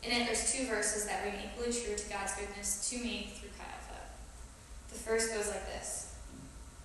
In 0.03 0.13
it, 0.13 0.27
there's 0.27 0.53
two 0.53 0.67
verses 0.67 1.07
that 1.07 1.25
ring 1.25 1.35
equally 1.43 1.73
true 1.73 1.97
to 1.97 2.09
God's 2.11 2.35
goodness 2.37 2.89
to 2.91 2.99
me 2.99 3.33
through 3.35 3.51
Chi. 3.59 3.65
The 4.95 4.95
first 4.95 5.35
goes 5.35 5.49
like 5.49 5.67
this 5.67 6.15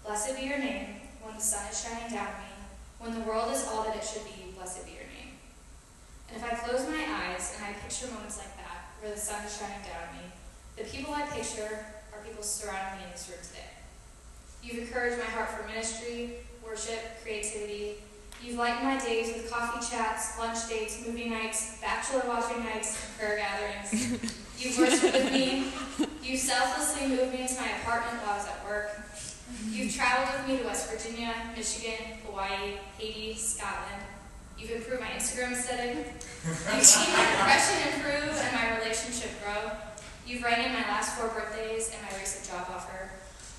Blessed 0.04 0.36
be 0.40 0.48
your 0.48 0.58
name 0.58 0.96
when 1.22 1.36
the 1.36 1.42
sun 1.42 1.62
is 1.70 1.84
shining 1.84 2.10
down 2.10 2.28
on 2.28 2.42
me, 2.42 2.54
when 2.98 3.14
the 3.14 3.28
world 3.28 3.52
is 3.54 3.68
all 3.68 3.84
that 3.84 3.96
it 3.96 4.04
should 4.04 4.26
be, 4.26 4.56
blessed 4.56 4.86
be 4.86 4.94
your 4.94 5.06
name. 5.14 5.38
And 6.30 6.42
if 6.42 6.44
I 6.44 6.56
close 6.56 6.88
my 6.88 6.98
eyes 6.98 7.54
and 7.56 7.66
I 7.66 7.74
picture 7.80 8.08
moments 8.08 8.40
like 8.40 8.56
that, 8.58 8.96
where 9.00 9.12
the 9.12 9.20
sun 9.20 9.46
is 9.46 9.56
shining 9.56 9.84
down 9.86 10.10
on 10.10 10.18
me, 10.18 10.26
the 10.76 10.84
people 10.86 11.14
I 11.14 11.28
picture 11.28 11.86
are 12.12 12.26
people 12.26 12.42
surrounding 12.42 13.00
me 13.00 13.06
in 13.06 13.12
this 13.12 13.30
room 13.30 13.40
today. 13.44 13.70
You've 14.64 14.88
encouraged 14.88 15.20
my 15.20 15.30
heart 15.30 15.50
for 15.52 15.68
ministry, 15.68 16.42
worship, 16.66 17.22
creativity, 17.22 18.02
You've 18.44 18.58
lightened 18.58 18.86
my 18.86 18.98
days 18.98 19.36
with 19.36 19.52
coffee 19.52 19.86
chats, 19.86 20.40
lunch 20.40 20.70
dates, 20.70 21.06
movie 21.06 21.30
nights, 21.30 21.78
bachelor 21.82 22.24
watching 22.26 22.64
nights, 22.64 22.98
prayer 23.18 23.38
gatherings. 23.38 24.32
You've 24.58 24.78
worshipped 24.78 25.14
with 25.14 25.32
me. 25.34 25.72
You've 26.24 26.40
selflessly 26.40 27.08
moved 27.10 27.34
me 27.34 27.42
into 27.42 27.56
my 27.56 27.68
apartment 27.82 28.24
while 28.24 28.36
I 28.36 28.38
was 28.38 28.48
at 28.48 28.64
work. 28.64 29.02
You've 29.70 29.94
traveled 29.94 30.40
with 30.40 30.48
me 30.48 30.58
to 30.60 30.64
West 30.64 30.90
Virginia, 30.90 31.34
Michigan, 31.56 32.18
Hawaii, 32.26 32.78
Haiti, 32.98 33.34
Scotland. 33.36 34.04
You've 34.58 34.72
improved 34.72 35.02
my 35.02 35.08
Instagram 35.08 35.52
aesthetic. 35.52 36.14
You've 36.46 36.84
seen 36.84 37.14
my 37.14 37.26
depression 37.32 37.94
improve 37.94 38.40
and 38.40 38.56
my 38.56 38.78
relationship 38.78 39.32
grow. 39.44 39.72
You've 40.26 40.44
rang 40.44 40.66
in 40.66 40.72
my 40.74 40.88
last 40.88 41.18
four 41.18 41.28
birthdays 41.30 41.92
and 41.94 42.02
my 42.10 42.18
recent 42.18 42.48
job 42.48 42.68
offer. 42.70 43.10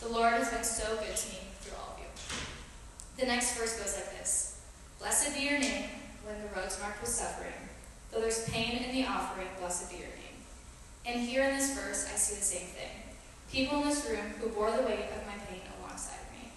The 0.01 0.09
Lord 0.09 0.33
has 0.35 0.51
been 0.51 0.65
so 0.65 0.97
good 0.97 1.15
to 1.15 1.29
me 1.29 1.39
through 1.61 1.77
all 1.77 1.95
of 1.95 2.01
you. 2.01 2.07
The 3.19 3.27
next 3.27 3.59
verse 3.59 3.79
goes 3.79 3.95
like 3.95 4.19
this. 4.19 4.50
Blessed 5.01 5.35
be 5.35 5.49
your 5.49 5.59
name 5.59 5.89
when 6.25 6.37
the 6.43 6.49
road's 6.55 6.79
marked 6.79 7.01
with 7.01 7.09
suffering. 7.09 7.57
Though 8.13 8.21
there's 8.21 8.45
pain 8.51 8.85
in 8.85 8.95
the 8.95 9.09
offering, 9.09 9.49
blessed 9.59 9.91
be 9.91 9.97
your 9.97 10.13
name. 10.13 10.37
And 11.07 11.21
here 11.27 11.43
in 11.43 11.57
this 11.57 11.73
verse, 11.73 12.07
I 12.13 12.17
see 12.17 12.37
the 12.37 12.45
same 12.45 12.69
thing. 12.69 12.93
People 13.51 13.81
in 13.81 13.89
this 13.89 14.05
room 14.05 14.37
who 14.39 14.51
bore 14.51 14.71
the 14.71 14.83
weight 14.83 15.09
of 15.17 15.25
my 15.25 15.41
pain 15.49 15.63
alongside 15.81 16.21
me. 16.37 16.53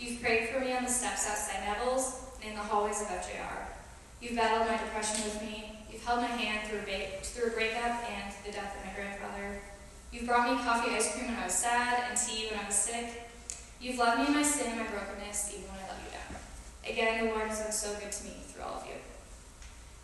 You've 0.00 0.20
prayed 0.20 0.48
for 0.48 0.58
me 0.58 0.72
on 0.74 0.82
the 0.82 0.90
steps 0.90 1.30
outside 1.30 1.62
Neville's 1.64 2.26
and 2.42 2.50
in 2.50 2.56
the 2.56 2.62
hallways 2.62 3.00
of 3.02 3.06
FJR. 3.06 3.70
You've 4.20 4.34
battled 4.34 4.66
my 4.66 4.76
depression 4.76 5.24
with 5.24 5.40
me. 5.40 5.78
You've 5.92 6.04
held 6.04 6.22
my 6.22 6.26
hand 6.26 6.68
through 6.68 6.80
a, 6.80 6.82
ba- 6.82 7.22
through 7.22 7.50
a 7.50 7.54
breakup 7.54 8.02
and 8.10 8.34
the 8.44 8.50
death 8.50 8.74
of 8.76 8.84
my 8.84 8.92
grandfather. 8.98 9.62
You've 10.12 10.26
brought 10.26 10.50
me 10.50 10.62
coffee 10.64 10.90
ice 10.90 11.14
cream 11.14 11.28
when 11.28 11.36
I 11.36 11.44
was 11.44 11.54
sad 11.54 12.10
and 12.10 12.18
tea 12.18 12.48
when 12.50 12.58
I 12.58 12.66
was 12.66 12.74
sick. 12.74 13.30
You've 13.80 13.96
loved 13.96 14.20
me 14.20 14.26
in 14.26 14.34
my 14.34 14.42
sin 14.42 14.72
and 14.72 14.80
my 14.80 14.86
brokenness, 14.88 15.54
even 15.54 15.70
when 15.70 15.78
I 15.78 15.94
let 15.94 16.02
you 16.02 16.10
down. 16.10 16.40
Again, 16.88 17.24
the 17.26 17.32
Lord 17.32 17.48
has 17.48 17.60
been 17.62 17.72
so 17.72 17.92
good 18.00 18.12
to 18.12 18.24
me 18.24 18.36
through 18.46 18.62
all 18.62 18.80
of 18.80 18.86
you. 18.86 18.94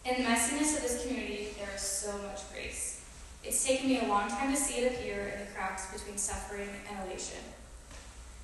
In 0.04 0.22
the 0.22 0.28
messiness 0.28 0.76
of 0.76 0.82
this 0.82 1.04
community, 1.04 1.48
there 1.58 1.74
is 1.74 1.80
so 1.82 2.12
much 2.18 2.40
grace. 2.52 3.04
It's 3.42 3.64
taken 3.64 3.88
me 3.88 4.00
a 4.00 4.08
long 4.08 4.28
time 4.28 4.52
to 4.52 4.56
see 4.56 4.80
it 4.82 4.92
appear 4.92 5.32
in 5.34 5.40
the 5.40 5.52
cracks 5.52 5.92
between 5.92 6.16
suffering 6.18 6.68
and 6.88 7.08
elation. 7.08 7.38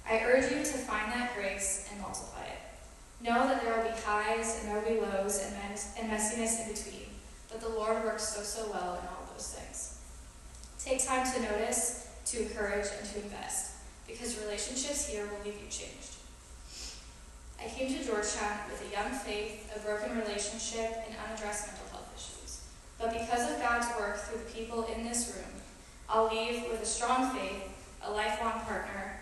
I 0.08 0.20
urge 0.24 0.50
you 0.50 0.58
to 0.58 0.78
find 0.78 1.12
that 1.12 1.34
grace 1.36 1.88
and 1.90 2.00
multiply 2.00 2.42
it. 2.44 3.24
Know 3.24 3.46
that 3.46 3.62
there 3.62 3.76
will 3.76 3.84
be 3.84 4.00
highs 4.04 4.60
and 4.60 4.68
there 4.68 4.80
will 4.80 4.88
be 4.88 5.00
lows 5.00 5.40
and, 5.44 5.54
mess- 5.54 5.94
and 6.00 6.10
messiness 6.10 6.66
in 6.66 6.72
between, 6.74 7.08
but 7.50 7.60
the 7.60 7.68
Lord 7.68 8.02
works 8.02 8.34
so, 8.34 8.42
so 8.42 8.70
well 8.72 8.94
in 8.94 9.06
all 9.06 9.28
those 9.32 9.54
things. 9.54 9.98
Take 10.80 11.06
time 11.06 11.32
to 11.32 11.40
notice, 11.42 12.08
to 12.26 12.42
encourage, 12.42 12.86
and 12.98 13.08
to 13.10 13.22
invest, 13.22 13.74
because 14.08 14.40
relationships 14.40 15.06
here 15.06 15.26
will 15.26 15.44
leave 15.44 15.54
you 15.62 15.68
changed. 15.70 16.01
I 17.64 17.68
came 17.68 17.86
to 17.88 18.04
Georgetown 18.04 18.58
with 18.68 18.82
a 18.82 18.92
young 18.92 19.12
faith, 19.12 19.70
a 19.76 19.78
broken 19.86 20.18
relationship, 20.18 21.06
and 21.06 21.14
unaddressed 21.26 21.68
mental 21.68 21.86
health 21.92 22.10
issues. 22.16 22.64
But 22.98 23.12
because 23.12 23.52
of 23.52 23.60
God's 23.60 23.86
work 23.96 24.16
through 24.16 24.40
the 24.42 24.50
people 24.50 24.84
in 24.94 25.04
this 25.04 25.32
room, 25.36 25.62
I'll 26.08 26.26
leave 26.26 26.64
with 26.68 26.82
a 26.82 26.86
strong 26.86 27.30
faith, 27.30 27.62
a 28.02 28.10
lifelong 28.10 28.60
partner, 28.66 29.20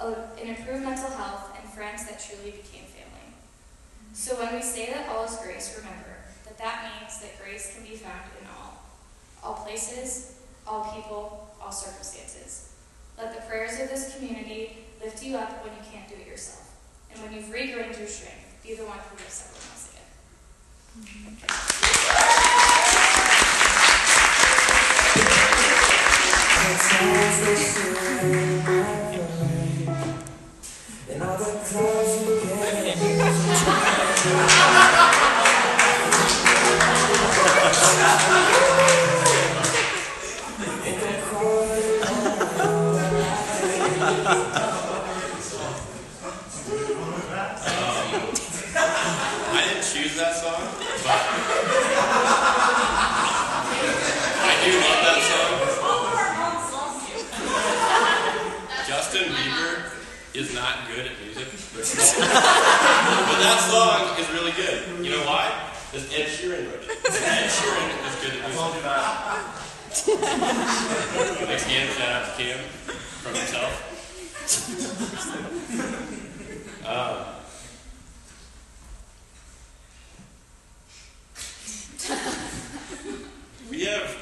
a, 0.00 0.06
an 0.40 0.48
improved 0.48 0.82
mental 0.82 1.10
health, 1.10 1.54
and 1.60 1.70
friends 1.70 2.06
that 2.06 2.18
truly 2.18 2.52
became 2.52 2.88
family. 2.88 3.28
So 4.14 4.34
when 4.36 4.54
we 4.54 4.62
say 4.62 4.86
that 4.86 5.10
all 5.10 5.24
is 5.24 5.36
grace, 5.36 5.76
remember 5.76 6.16
that 6.46 6.56
that 6.56 6.90
means 7.00 7.20
that 7.20 7.38
grace 7.42 7.74
can 7.74 7.84
be 7.84 7.96
found 7.96 8.22
in 8.40 8.46
all, 8.46 8.82
all 9.42 9.64
places, 9.64 10.40
all 10.66 10.90
people, 10.94 11.50
all 11.62 11.72
circumstances. 11.72 12.72
Let 13.18 13.34
the 13.34 13.42
prayers 13.42 13.78
of 13.78 13.90
this 13.90 14.16
community 14.16 14.78
lift 15.02 15.22
you 15.22 15.36
up 15.36 15.62
when 15.62 15.74
you 15.74 15.82
can't 15.92 16.08
do 16.08 16.14
it 16.14 16.26
yourself. 16.26 16.63
And 17.14 17.22
when 17.22 17.32
you've 17.32 17.50
regained 17.50 17.96
your 17.96 18.08
strength, 18.08 18.58
be 18.62 18.74
the 18.74 18.84
one 18.84 18.98
who 18.98 19.16
lifts 19.16 19.46
everyone 19.46 19.68
else 19.70 19.88
again. 19.92 20.08
And 28.50 28.53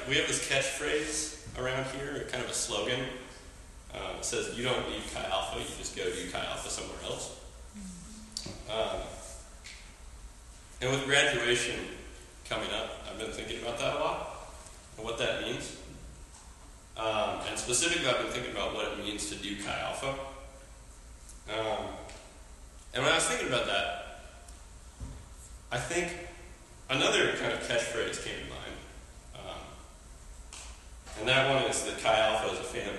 We 0.08 0.16
have 0.16 0.26
this 0.26 0.48
catchphrase 0.48 1.38
around 1.58 1.86
here, 1.94 2.26
kind 2.30 2.42
of 2.42 2.50
a 2.50 2.54
slogan. 2.54 3.00
Um, 3.94 4.16
it 4.18 4.24
says, 4.24 4.56
"You 4.56 4.64
don't 4.64 4.88
need 4.90 5.02
Chi 5.14 5.24
Alpha, 5.24 5.60
you 5.60 5.66
just 5.78 5.94
go 5.96 6.04
do 6.04 6.30
Chi 6.30 6.44
Alpha 6.44 6.68
somewhere 6.70 6.98
else." 7.04 7.36
Um, 8.68 9.00
and 10.80 10.90
with 10.90 11.04
graduation 11.04 11.78
coming 12.48 12.70
up, 12.70 12.90
I've 13.08 13.18
been 13.18 13.30
thinking 13.30 13.62
about 13.62 13.78
that 13.78 13.96
a 13.96 13.98
lot 13.98 14.46
and 14.96 15.04
what 15.06 15.18
that 15.18 15.42
means. 15.42 15.76
Um, 16.96 17.40
and 17.48 17.58
specifically, 17.58 18.08
I've 18.08 18.18
been 18.18 18.32
thinking 18.32 18.52
about 18.52 18.74
what 18.74 18.86
it 18.86 18.98
means 18.98 19.28
to 19.30 19.36
do 19.36 19.56
Chi 19.62 19.78
Alpha. 19.80 20.14
Um, 21.48 21.86
and 22.94 23.02
when 23.02 23.12
I 23.12 23.16
was 23.16 23.24
thinking 23.24 23.48
about 23.48 23.66
that, 23.66 24.20
I 25.70 25.78
think 25.78 26.12
another 26.90 27.32
kind 27.36 27.52
of 27.52 27.60
catchphrase 27.60 28.24
came 28.24 28.44
to 28.44 28.50
mind. 28.50 28.61
And 31.22 31.28
that 31.28 31.54
one 31.54 31.70
is 31.70 31.84
that 31.84 32.02
Chi 32.02 32.18
Alpha 32.18 32.52
is 32.52 32.58
a 32.58 32.64
family. 32.64 32.98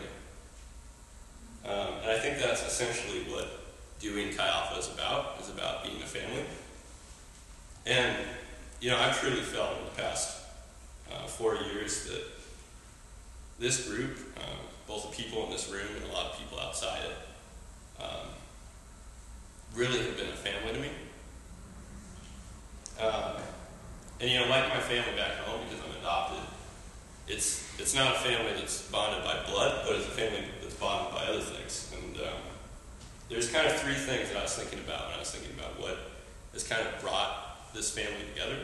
Um, 1.65 1.95
and 2.03 2.11
I 2.11 2.17
think 2.19 2.39
that's 2.39 2.65
essentially 2.65 3.23
what 3.23 3.49
doing 3.99 4.33
Chi 4.33 4.47
Alpha 4.47 4.79
is 4.79 4.87
about, 4.87 5.41
is 5.41 5.49
about 5.49 5.83
being 5.83 6.01
a 6.01 6.05
family. 6.05 6.45
And, 7.85 8.15
you 8.79 8.91
know, 8.91 8.97
I've 8.97 9.19
truly 9.19 9.41
felt 9.41 9.77
in 9.77 9.83
the 9.83 10.01
past 10.01 10.37
uh, 11.11 11.27
four 11.27 11.55
years 11.55 12.05
that 12.05 12.23
this 13.59 13.89
group, 13.89 14.17
um, 14.37 14.57
both 14.87 15.11
the 15.11 15.21
people 15.21 15.43
in 15.43 15.51
this 15.51 15.69
room 15.69 15.87
and 15.93 16.09
a 16.09 16.13
lot 16.13 16.27
of 16.27 16.39
people 16.39 16.61
outside 16.61 17.01
it, 17.03 18.01
um, 18.01 18.27
really 19.75 19.97
have 19.97 20.15
been 20.15 20.29
a 20.29 20.31
family 20.31 20.71
to 20.71 20.79
me. 20.79 20.89
Um, 23.01 23.41
and 24.21 24.31
you 24.31 24.39
know, 24.39 24.47
like 24.47 24.69
my 24.69 24.79
family 24.79 25.11
back 25.17 25.33
home, 25.39 25.62
it's 27.27 27.63
it's 27.79 27.95
not 27.95 28.15
a 28.15 28.19
family 28.19 28.53
that's 28.53 28.89
bonded 28.89 29.23
by 29.23 29.43
blood, 29.49 29.83
but 29.85 29.95
it's 29.95 30.07
a 30.07 30.11
family 30.11 30.43
that's 30.61 30.75
bonded 30.75 31.13
by 31.13 31.25
other 31.25 31.41
things. 31.41 31.93
And 31.97 32.17
um, 32.17 32.41
there's 33.29 33.49
kind 33.49 33.65
of 33.65 33.73
three 33.79 33.95
things 33.95 34.29
that 34.29 34.37
I 34.37 34.43
was 34.43 34.55
thinking 34.55 34.79
about 34.79 35.07
when 35.07 35.15
I 35.15 35.19
was 35.19 35.31
thinking 35.31 35.57
about 35.57 35.79
what 35.79 35.97
has 36.53 36.67
kind 36.67 36.85
of 36.85 37.01
brought 37.01 37.73
this 37.73 37.91
family 37.91 38.27
together. 38.33 38.57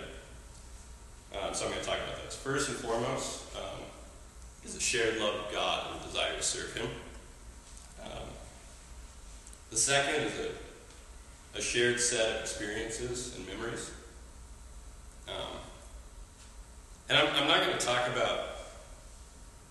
Um, 1.34 1.54
so 1.54 1.66
I'm 1.66 1.72
going 1.72 1.84
to 1.84 1.88
talk 1.88 1.98
about 1.98 2.24
those. 2.24 2.36
First 2.36 2.70
and 2.70 2.78
foremost 2.78 3.56
um, 3.56 3.84
is 4.66 4.76
a 4.76 4.80
shared 4.80 5.18
love 5.18 5.36
of 5.36 5.52
God 5.52 5.88
and 5.92 6.02
a 6.02 6.08
desire 6.08 6.36
to 6.36 6.44
serve 6.44 6.76
Him. 6.76 6.88
Um, 8.04 8.28
the 9.70 9.78
second 9.78 10.24
is 10.24 10.34
a, 10.40 11.58
a 11.58 11.62
shared 11.62 12.00
set 12.00 12.36
of 12.36 12.42
experiences 12.42 13.36
and 13.36 13.48
memories. 13.48 13.92
Um, 15.28 15.58
and 17.10 17.18
I'm, 17.18 17.28
I'm 17.36 17.48
not 17.48 17.66
going 17.66 17.78
to 17.78 17.86
talk 17.86 18.08
about 18.08 18.50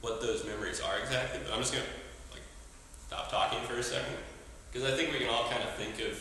what 0.01 0.20
those 0.20 0.44
memories 0.44 0.81
are 0.81 0.98
exactly, 0.98 1.40
but 1.44 1.53
I'm 1.53 1.61
just 1.61 1.72
going 1.72 1.85
to 1.85 1.90
like 2.33 2.42
stop 3.07 3.31
talking 3.31 3.61
for 3.66 3.74
a 3.74 3.83
second 3.83 4.16
because 4.70 4.90
I 4.90 4.96
think 4.96 5.12
we 5.12 5.18
can 5.18 5.29
all 5.29 5.48
kind 5.48 5.62
of 5.62 5.74
think 5.74 6.01
of 6.01 6.18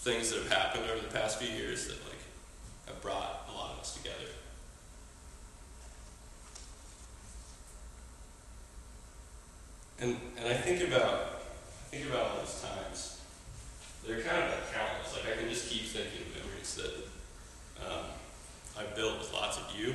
things 0.00 0.30
that 0.30 0.42
have 0.42 0.52
happened 0.52 0.84
over 0.90 1.00
the 1.00 1.12
past 1.12 1.38
few 1.40 1.48
years 1.54 1.86
that 1.88 1.96
like 2.06 2.18
have 2.86 3.00
brought 3.02 3.48
a 3.50 3.52
lot 3.52 3.72
of 3.72 3.80
us 3.80 3.96
together. 3.96 4.16
And 10.00 10.16
and 10.38 10.48
I 10.48 10.54
think 10.54 10.88
about 10.88 11.42
I 11.92 11.96
think 11.96 12.08
about 12.08 12.30
all 12.30 12.36
those 12.38 12.62
times. 12.62 13.20
They're 14.06 14.22
kind 14.22 14.44
of 14.44 14.50
like 14.50 14.72
countless. 14.72 15.14
Like 15.14 15.34
I 15.34 15.38
can 15.38 15.50
just 15.50 15.68
keep 15.68 15.82
thinking 15.82 16.22
of 16.22 16.42
memories 16.42 16.74
that 16.76 17.84
um, 17.84 18.06
I've 18.78 18.94
built 18.94 19.18
with 19.18 19.32
lots 19.32 19.58
of 19.58 19.72
you, 19.78 19.94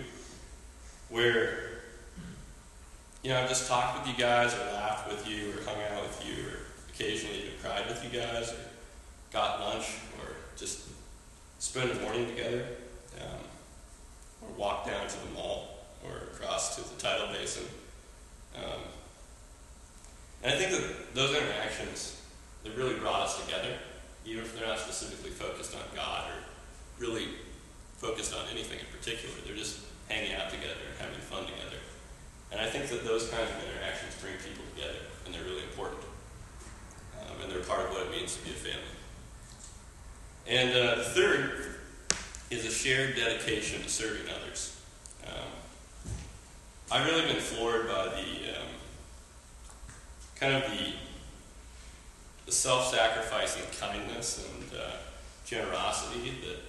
where 1.10 1.82
you 3.24 3.30
know 3.30 3.42
I've 3.42 3.50
just 3.50 3.68
talked 3.68 4.00
with 4.00 4.16
you 4.16 4.22
guys, 4.22 4.54
or 4.54 4.60
laughed 4.74 5.10
with 5.10 5.28
you, 5.28 5.52
or 5.52 5.64
hung 5.64 5.82
out 5.92 6.04
with 6.04 6.24
you, 6.26 6.48
or 6.48 6.58
occasionally 6.90 7.40
even 7.40 7.52
cried 7.62 7.88
with 7.88 8.04
you 8.04 8.20
guys, 8.20 8.52
or 8.52 8.58
got 9.32 9.60
lunch, 9.60 9.98
or 10.20 10.36
just 10.58 10.90
spent 11.60 11.92
a 11.92 11.96
morning 12.02 12.28
together, 12.28 12.66
um, 13.22 13.40
or 14.42 14.50
walked 14.58 14.88
down 14.88 15.08
to 15.08 15.16
the 15.26 15.32
mall, 15.34 15.86
or 16.04 16.30
across 16.34 16.76
to 16.76 16.82
the 16.82 17.02
tidal 17.02 17.28
basin. 17.34 17.66
Um, 18.56 18.82
and 20.44 20.54
I 20.54 20.58
think 20.58 20.72
that 20.72 21.16
those 21.16 21.36
interactions 21.36 22.22
they 22.66 22.72
really 22.72 22.96
brought 22.96 23.22
us 23.22 23.46
together, 23.46 23.78
even 24.26 24.44
if 24.44 24.58
they're 24.58 24.68
not 24.68 24.80
specifically 24.80 25.30
focused 25.30 25.76
on 25.76 25.82
God 25.96 26.26
or 26.30 27.06
really 27.06 27.28
focused 27.98 28.34
on 28.34 28.46
anything 28.52 28.80
in 28.80 28.86
particular. 28.92 29.34
They're 29.46 29.56
just 29.56 29.80
hanging 30.10 30.36
out 30.36 30.50
together 30.50 30.86
and 30.90 30.98
having 31.00 31.22
fun 31.22 31.46
together. 31.46 31.78
And 32.52 32.62
I 32.62 32.68
think 32.70 32.88
that 32.90 33.04
those 33.04 33.30
kinds 33.30 33.50
of 33.50 33.58
interactions 33.64 34.16
bring 34.22 34.34
people 34.38 34.64
together, 34.76 35.00
and 35.26 35.34
they're 35.34 35.44
really 35.44 35.64
important. 35.64 36.02
Um, 37.20 37.42
and 37.42 37.52
they're 37.52 37.64
part 37.64 37.82
of 37.82 37.92
what 37.92 38.04
it 38.04 38.12
means 38.12 38.36
to 38.38 38.44
be 38.44 38.52
a 38.52 38.54
family. 38.54 38.96
And 40.48 40.78
uh, 40.78 41.04
third 41.04 41.76
is 42.52 42.66
a 42.66 42.72
shared 42.72 43.16
dedication 43.16 43.82
to 43.82 43.90
serving 43.90 44.30
others. 44.30 44.80
Um, 45.26 45.50
I've 46.92 47.06
really 47.08 47.26
been 47.26 47.42
floored 47.42 47.88
by 47.88 48.06
the 48.10 48.56
um, 48.56 48.68
kind 50.40 50.54
of 50.54 50.70
the, 50.70 50.94
the 52.46 52.52
self-sacrificing 52.52 53.64
kindness 53.80 54.48
and 54.48 54.80
uh, 54.80 54.92
generosity 55.46 56.36
that 56.46 56.60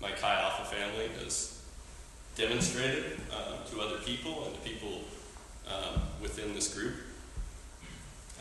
my 0.00 0.10
Chi 0.12 0.40
Alpha 0.40 0.64
family 0.64 1.08
has 1.22 1.62
demonstrated 2.34 3.20
um, 3.32 3.58
to 3.70 3.80
other 3.80 3.98
people 3.98 4.46
and 4.46 4.54
to 4.54 4.60
people 4.60 5.02
um, 5.68 6.00
within 6.22 6.54
this 6.54 6.74
group. 6.74 6.94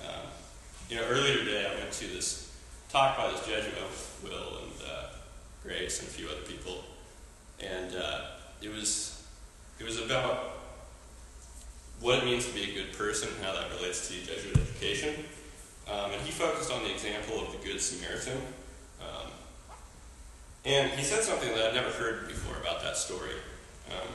Um, 0.03 0.27
you 0.89 0.95
know, 0.95 1.03
earlier 1.09 1.37
today 1.37 1.69
I 1.69 1.79
went 1.79 1.91
to 1.93 2.07
this 2.07 2.51
talk 2.89 3.17
by 3.17 3.29
this 3.31 3.45
Jesuit, 3.45 3.73
Will 4.23 4.63
and 4.63 4.71
uh, 4.89 5.05
Grace 5.63 5.99
and 5.99 6.07
a 6.07 6.11
few 6.11 6.27
other 6.27 6.41
people, 6.41 6.83
and 7.59 7.95
uh, 7.95 8.21
it 8.61 8.73
was 8.73 9.23
it 9.79 9.85
was 9.85 9.99
about 9.99 10.57
what 11.99 12.19
it 12.19 12.25
means 12.25 12.47
to 12.47 12.53
be 12.53 12.71
a 12.71 12.73
good 12.73 12.93
person 12.97 13.29
and 13.35 13.45
how 13.45 13.53
that 13.53 13.69
relates 13.77 14.07
to 14.07 14.13
Jesuit 14.13 14.57
education. 14.57 15.25
Um, 15.89 16.11
and 16.11 16.21
he 16.21 16.31
focused 16.31 16.71
on 16.71 16.83
the 16.83 16.91
example 16.91 17.41
of 17.41 17.51
the 17.51 17.57
Good 17.65 17.81
Samaritan. 17.81 18.39
And 20.65 20.91
he 20.91 21.03
said 21.03 21.23
something 21.23 21.49
that 21.49 21.67
I'd 21.69 21.73
never 21.73 21.89
heard 21.89 22.27
before 22.27 22.57
about 22.59 22.83
that 22.83 22.97
story. 22.97 23.31
Um, 23.91 24.07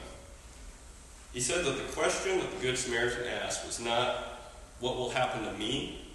he 1.33 1.39
said 1.39 1.65
that 1.65 1.77
the 1.77 1.93
question 1.93 2.39
that 2.39 2.51
the 2.51 2.61
Good 2.61 2.77
Samaritan 2.77 3.27
asked 3.27 3.65
was 3.65 3.79
not, 3.79 4.39
What 4.79 4.95
will 4.95 5.09
happen 5.09 5.43
to 5.43 5.53
me 5.53 6.05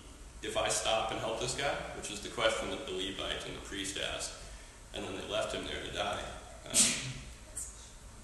if 0.43 0.57
I 0.57 0.69
stop 0.69 1.11
and 1.11 1.21
help 1.21 1.41
this 1.41 1.55
guy? 1.55 1.75
Which 1.97 2.11
is 2.11 2.21
the 2.21 2.29
question 2.29 2.71
that 2.71 2.87
the 2.87 2.93
Levite 2.93 3.45
and 3.47 3.57
the 3.57 3.61
priest 3.65 3.99
asked. 4.15 4.33
And 4.95 5.05
then 5.05 5.13
they 5.17 5.33
left 5.33 5.55
him 5.55 5.65
there 5.65 5.83
to 5.85 5.97
die. 5.97 6.21
Um, 6.71 6.79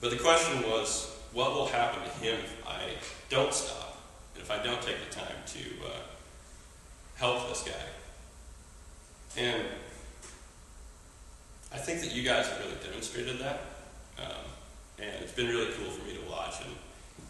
but 0.01 0.11
the 0.11 0.17
question 0.17 0.63
was, 0.63 1.15
What 1.33 1.53
will 1.55 1.67
happen 1.67 2.03
to 2.03 2.11
him 2.19 2.39
if 2.39 2.67
I 2.67 2.81
don't 3.29 3.53
stop? 3.53 3.99
And 4.35 4.43
if 4.43 4.51
I 4.51 4.63
don't 4.63 4.81
take 4.81 4.97
the 5.09 5.15
time 5.15 5.37
to 5.47 5.87
uh, 5.87 5.99
help 7.17 7.49
this 7.49 7.63
guy? 7.63 7.73
And 9.37 9.63
I 11.73 11.79
think 11.79 12.01
that 12.01 12.13
you 12.13 12.23
guys 12.23 12.49
have 12.49 12.59
really 12.59 12.77
demonstrated 12.83 13.39
that. 13.41 13.61
Um, 14.19 14.47
and 14.99 15.23
it's 15.23 15.33
been 15.33 15.49
really 15.49 15.73
cool 15.73 15.91
for 15.91 16.05
me 16.07 16.15
to 16.15 16.31
watch. 16.31 16.61
And, 16.65 16.75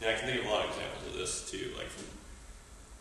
and 0.01 0.15
I 0.15 0.19
can 0.19 0.29
think 0.29 0.45
of 0.45 0.47
a 0.47 0.51
lot 0.51 0.65
of 0.65 0.71
examples 0.71 1.07
of 1.07 1.15
this 1.15 1.51
too, 1.51 1.73
like 1.77 1.87
from 1.87 2.05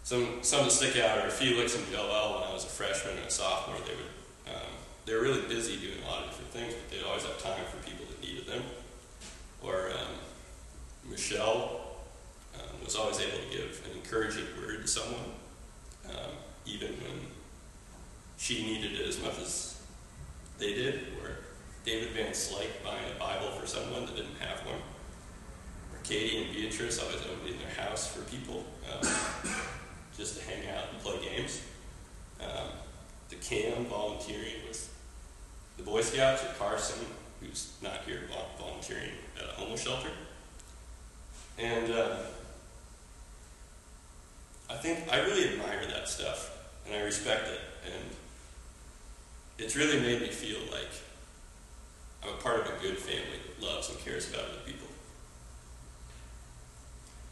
some 0.03 0.43
some 0.43 0.65
that 0.65 0.71
stick 0.71 0.97
out 0.97 1.17
are 1.17 1.29
Felix 1.31 1.75
and 1.75 1.85
Joel 1.91 2.35
when 2.35 2.43
I 2.49 2.53
was 2.53 2.63
a 2.63 2.67
freshman 2.67 3.17
and 3.17 3.25
a 3.25 3.31
sophomore. 3.31 3.77
They 3.85 3.95
would 3.95 4.55
um, 4.55 4.71
they 5.05 5.13
were 5.15 5.21
really 5.21 5.41
busy 5.47 5.77
doing 5.77 5.97
a 6.03 6.07
lot 6.07 6.23
of 6.23 6.29
different 6.29 6.51
things, 6.51 6.73
but 6.73 6.89
they'd 6.91 7.03
always 7.05 7.23
have 7.23 7.41
time 7.41 7.65
for 7.65 7.77
people 7.87 8.05
that 8.05 8.21
needed 8.21 8.45
them. 8.45 8.61
Or 9.63 9.89
um, 9.91 10.13
Michelle 11.09 11.81
um, 12.55 12.83
was 12.83 12.95
always 12.95 13.19
able 13.19 13.37
to 13.37 13.57
give 13.57 13.81
an 13.85 13.97
encouraging 13.97 14.45
word 14.61 14.83
to 14.83 14.87
someone, 14.87 15.31
um, 16.07 16.37
even 16.67 16.89
when 16.89 17.19
she 18.37 18.63
needed 18.63 18.99
it 18.99 19.07
as 19.07 19.19
much 19.21 19.39
as 19.39 19.74
they 20.57 20.73
did. 20.73 20.95
Or 21.21 21.37
David 21.85 22.09
Van 22.11 22.31
Slyke 22.31 22.83
buying 22.83 23.03
a 23.15 23.19
Bible 23.19 23.51
for 23.51 23.67
someone 23.67 24.05
that 24.05 24.15
didn't 24.15 24.39
have 24.39 24.65
one. 24.65 24.75
Or 25.93 25.99
Katie 26.03 26.43
and 26.43 26.53
Beatrice 26.53 27.01
always 27.01 27.21
opening 27.21 27.59
their 27.59 27.85
house 27.85 28.07
for 28.07 28.21
people 28.29 28.65
um, 28.91 29.07
just 30.17 30.39
to 30.39 30.45
hang 30.45 30.67
out 30.75 30.85
and 30.91 31.01
play 31.01 31.19
games. 31.23 31.61
Um, 32.41 32.69
the 33.29 33.35
Cam 33.35 33.85
volunteering 33.85 34.67
with 34.67 34.93
the 35.77 35.83
Boy 35.83 36.01
Scouts, 36.01 36.43
or 36.43 36.53
Carson, 36.57 37.05
who's 37.41 37.73
not 37.81 38.03
here 38.05 38.21
volunteering 38.57 39.11
at 39.37 39.49
a 39.49 39.53
homeless 39.53 39.83
shelter. 39.83 40.09
And 41.57 41.91
uh, 41.91 42.17
I 44.69 44.75
think 44.75 45.11
I 45.11 45.19
really 45.21 45.49
admire 45.49 45.85
that 45.87 46.07
stuff, 46.07 46.57
and 46.85 46.95
I 46.95 47.01
respect 47.01 47.47
it, 47.47 47.59
and 47.85 48.03
it's 49.57 49.75
really 49.75 49.99
made 49.99 50.21
me 50.21 50.27
feel 50.27 50.59
like 50.71 50.89
I'm 52.23 52.29
a 52.29 52.37
part 52.37 52.61
of 52.61 52.67
a 52.67 52.81
good 52.81 52.97
family 52.97 53.39
that 53.45 53.65
loves 53.65 53.89
and 53.89 53.99
cares 53.99 54.29
about 54.29 54.45
other 54.45 54.61
people. 54.65 54.87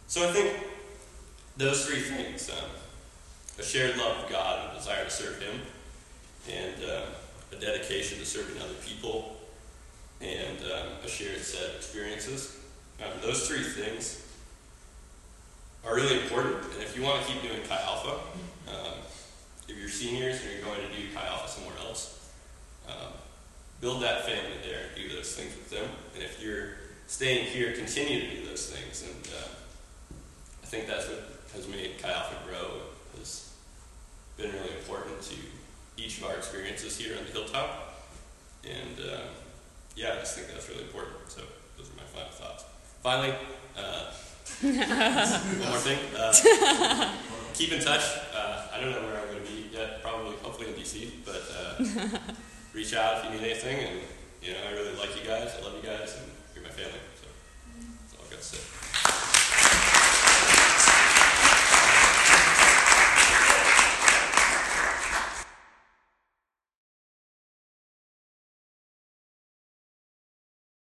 So 0.07 0.27
I 0.27 0.31
think 0.31 0.59
those 1.57 1.85
three 1.85 2.01
things 2.01 2.49
um, 2.49 2.69
a 3.59 3.63
shared 3.63 3.97
love 3.97 4.23
of 4.23 4.29
God 4.29 4.65
and 4.65 4.71
a 4.75 4.79
desire 4.79 5.03
to 5.03 5.09
serve 5.09 5.41
Him, 5.41 5.61
and 6.49 6.83
um, 6.83 7.09
a 7.51 7.55
dedication 7.59 8.19
to 8.19 8.25
serving 8.25 8.61
other 8.61 8.73
people, 8.85 9.37
and 10.21 10.57
um, 10.59 10.87
a 11.03 11.07
shared 11.07 11.39
set 11.41 11.69
of 11.69 11.75
experiences 11.75 12.57
um, 13.01 13.11
those 13.21 13.47
three 13.47 13.63
things 13.63 14.21
are 15.85 15.95
really 15.95 16.21
important. 16.21 16.63
And 16.73 16.83
if 16.83 16.95
you 16.95 17.03
want 17.03 17.25
to 17.25 17.31
keep 17.31 17.41
doing 17.41 17.61
Chi 17.67 17.75
Alpha, 17.81 18.19
um, 18.67 18.93
if 19.67 19.77
you're 19.77 19.89
seniors 19.89 20.41
and 20.41 20.51
you're 20.51 20.61
going 20.61 20.81
to 20.81 20.95
do 20.95 21.13
Chi 21.13 21.25
Alpha 21.25 21.49
somewhere 21.49 21.77
else, 21.85 22.29
um, 22.87 23.13
build 23.81 24.01
that 24.03 24.25
family 24.25 24.57
there 24.63 24.87
and 24.87 25.09
do 25.09 25.15
those 25.15 25.35
things 25.35 25.55
with 25.55 25.69
them. 25.69 25.87
And 26.15 26.23
if 26.23 26.41
you're 26.41 26.75
staying 27.07 27.45
here, 27.47 27.73
continue 27.73 28.21
to 28.21 28.35
do 28.35 28.45
those 28.47 28.69
things. 28.69 29.03
And 29.03 29.27
uh, 29.33 29.47
I 30.63 30.65
think 30.65 30.87
that's 30.87 31.07
what 31.07 31.23
has 31.55 31.67
made 31.67 32.01
Chi 32.01 32.09
Alpha 32.11 32.35
grow, 32.47 32.81
has 33.17 33.51
been 34.37 34.51
really 34.51 34.73
important 34.77 35.21
to 35.21 35.35
each 35.97 36.17
of 36.19 36.25
our 36.25 36.35
experiences 36.35 36.97
here 36.97 37.17
on 37.17 37.25
the 37.25 37.31
hilltop. 37.31 38.05
And 38.63 38.99
uh, 38.99 39.19
yeah, 39.95 40.13
I 40.13 40.19
just 40.19 40.35
think 40.35 40.47
that's 40.47 40.69
really 40.69 40.83
important. 40.83 41.15
So 41.27 41.41
those 41.77 41.89
are 41.89 41.95
my 41.97 42.03
final 42.03 42.31
thoughts. 42.31 42.65
Finally, 43.01 43.35
uh, 43.77 44.11
one 45.59 45.69
more 45.69 45.77
thing. 45.77 45.99
Keep 47.53 47.71
in 47.71 47.81
touch. 47.81 48.01
Uh, 48.35 48.67
I 48.73 48.81
don't 48.81 48.91
know 48.91 49.01
where 49.01 49.19
I'm 49.19 49.27
going 49.27 49.43
to 49.43 49.51
be 49.51 49.69
yet. 49.71 50.01
Probably, 50.01 50.35
hopefully 50.37 50.69
in 50.69 50.73
DC. 50.73 51.11
But 51.23 51.43
uh, 51.53 52.19
reach 52.73 52.93
out 52.95 53.23
if 53.23 53.31
you 53.31 53.39
need 53.39 53.51
anything. 53.51 53.79
And 53.79 53.99
you 54.41 54.53
know, 54.53 54.59
I 54.67 54.71
really 54.73 54.95
like 54.97 55.15
you 55.19 55.27
guys. 55.27 55.55
I 55.59 55.63
love 55.63 55.75
you 55.75 55.87
guys, 55.87 56.17
and 56.17 56.31
you're 56.55 56.63
my 56.63 56.71
family. 56.71 56.99
So 57.15 57.27
that's 58.01 58.13
all 58.15 58.25
I've 58.25 58.31
got 58.31 58.39
to 58.39 58.45
say. 58.45 58.82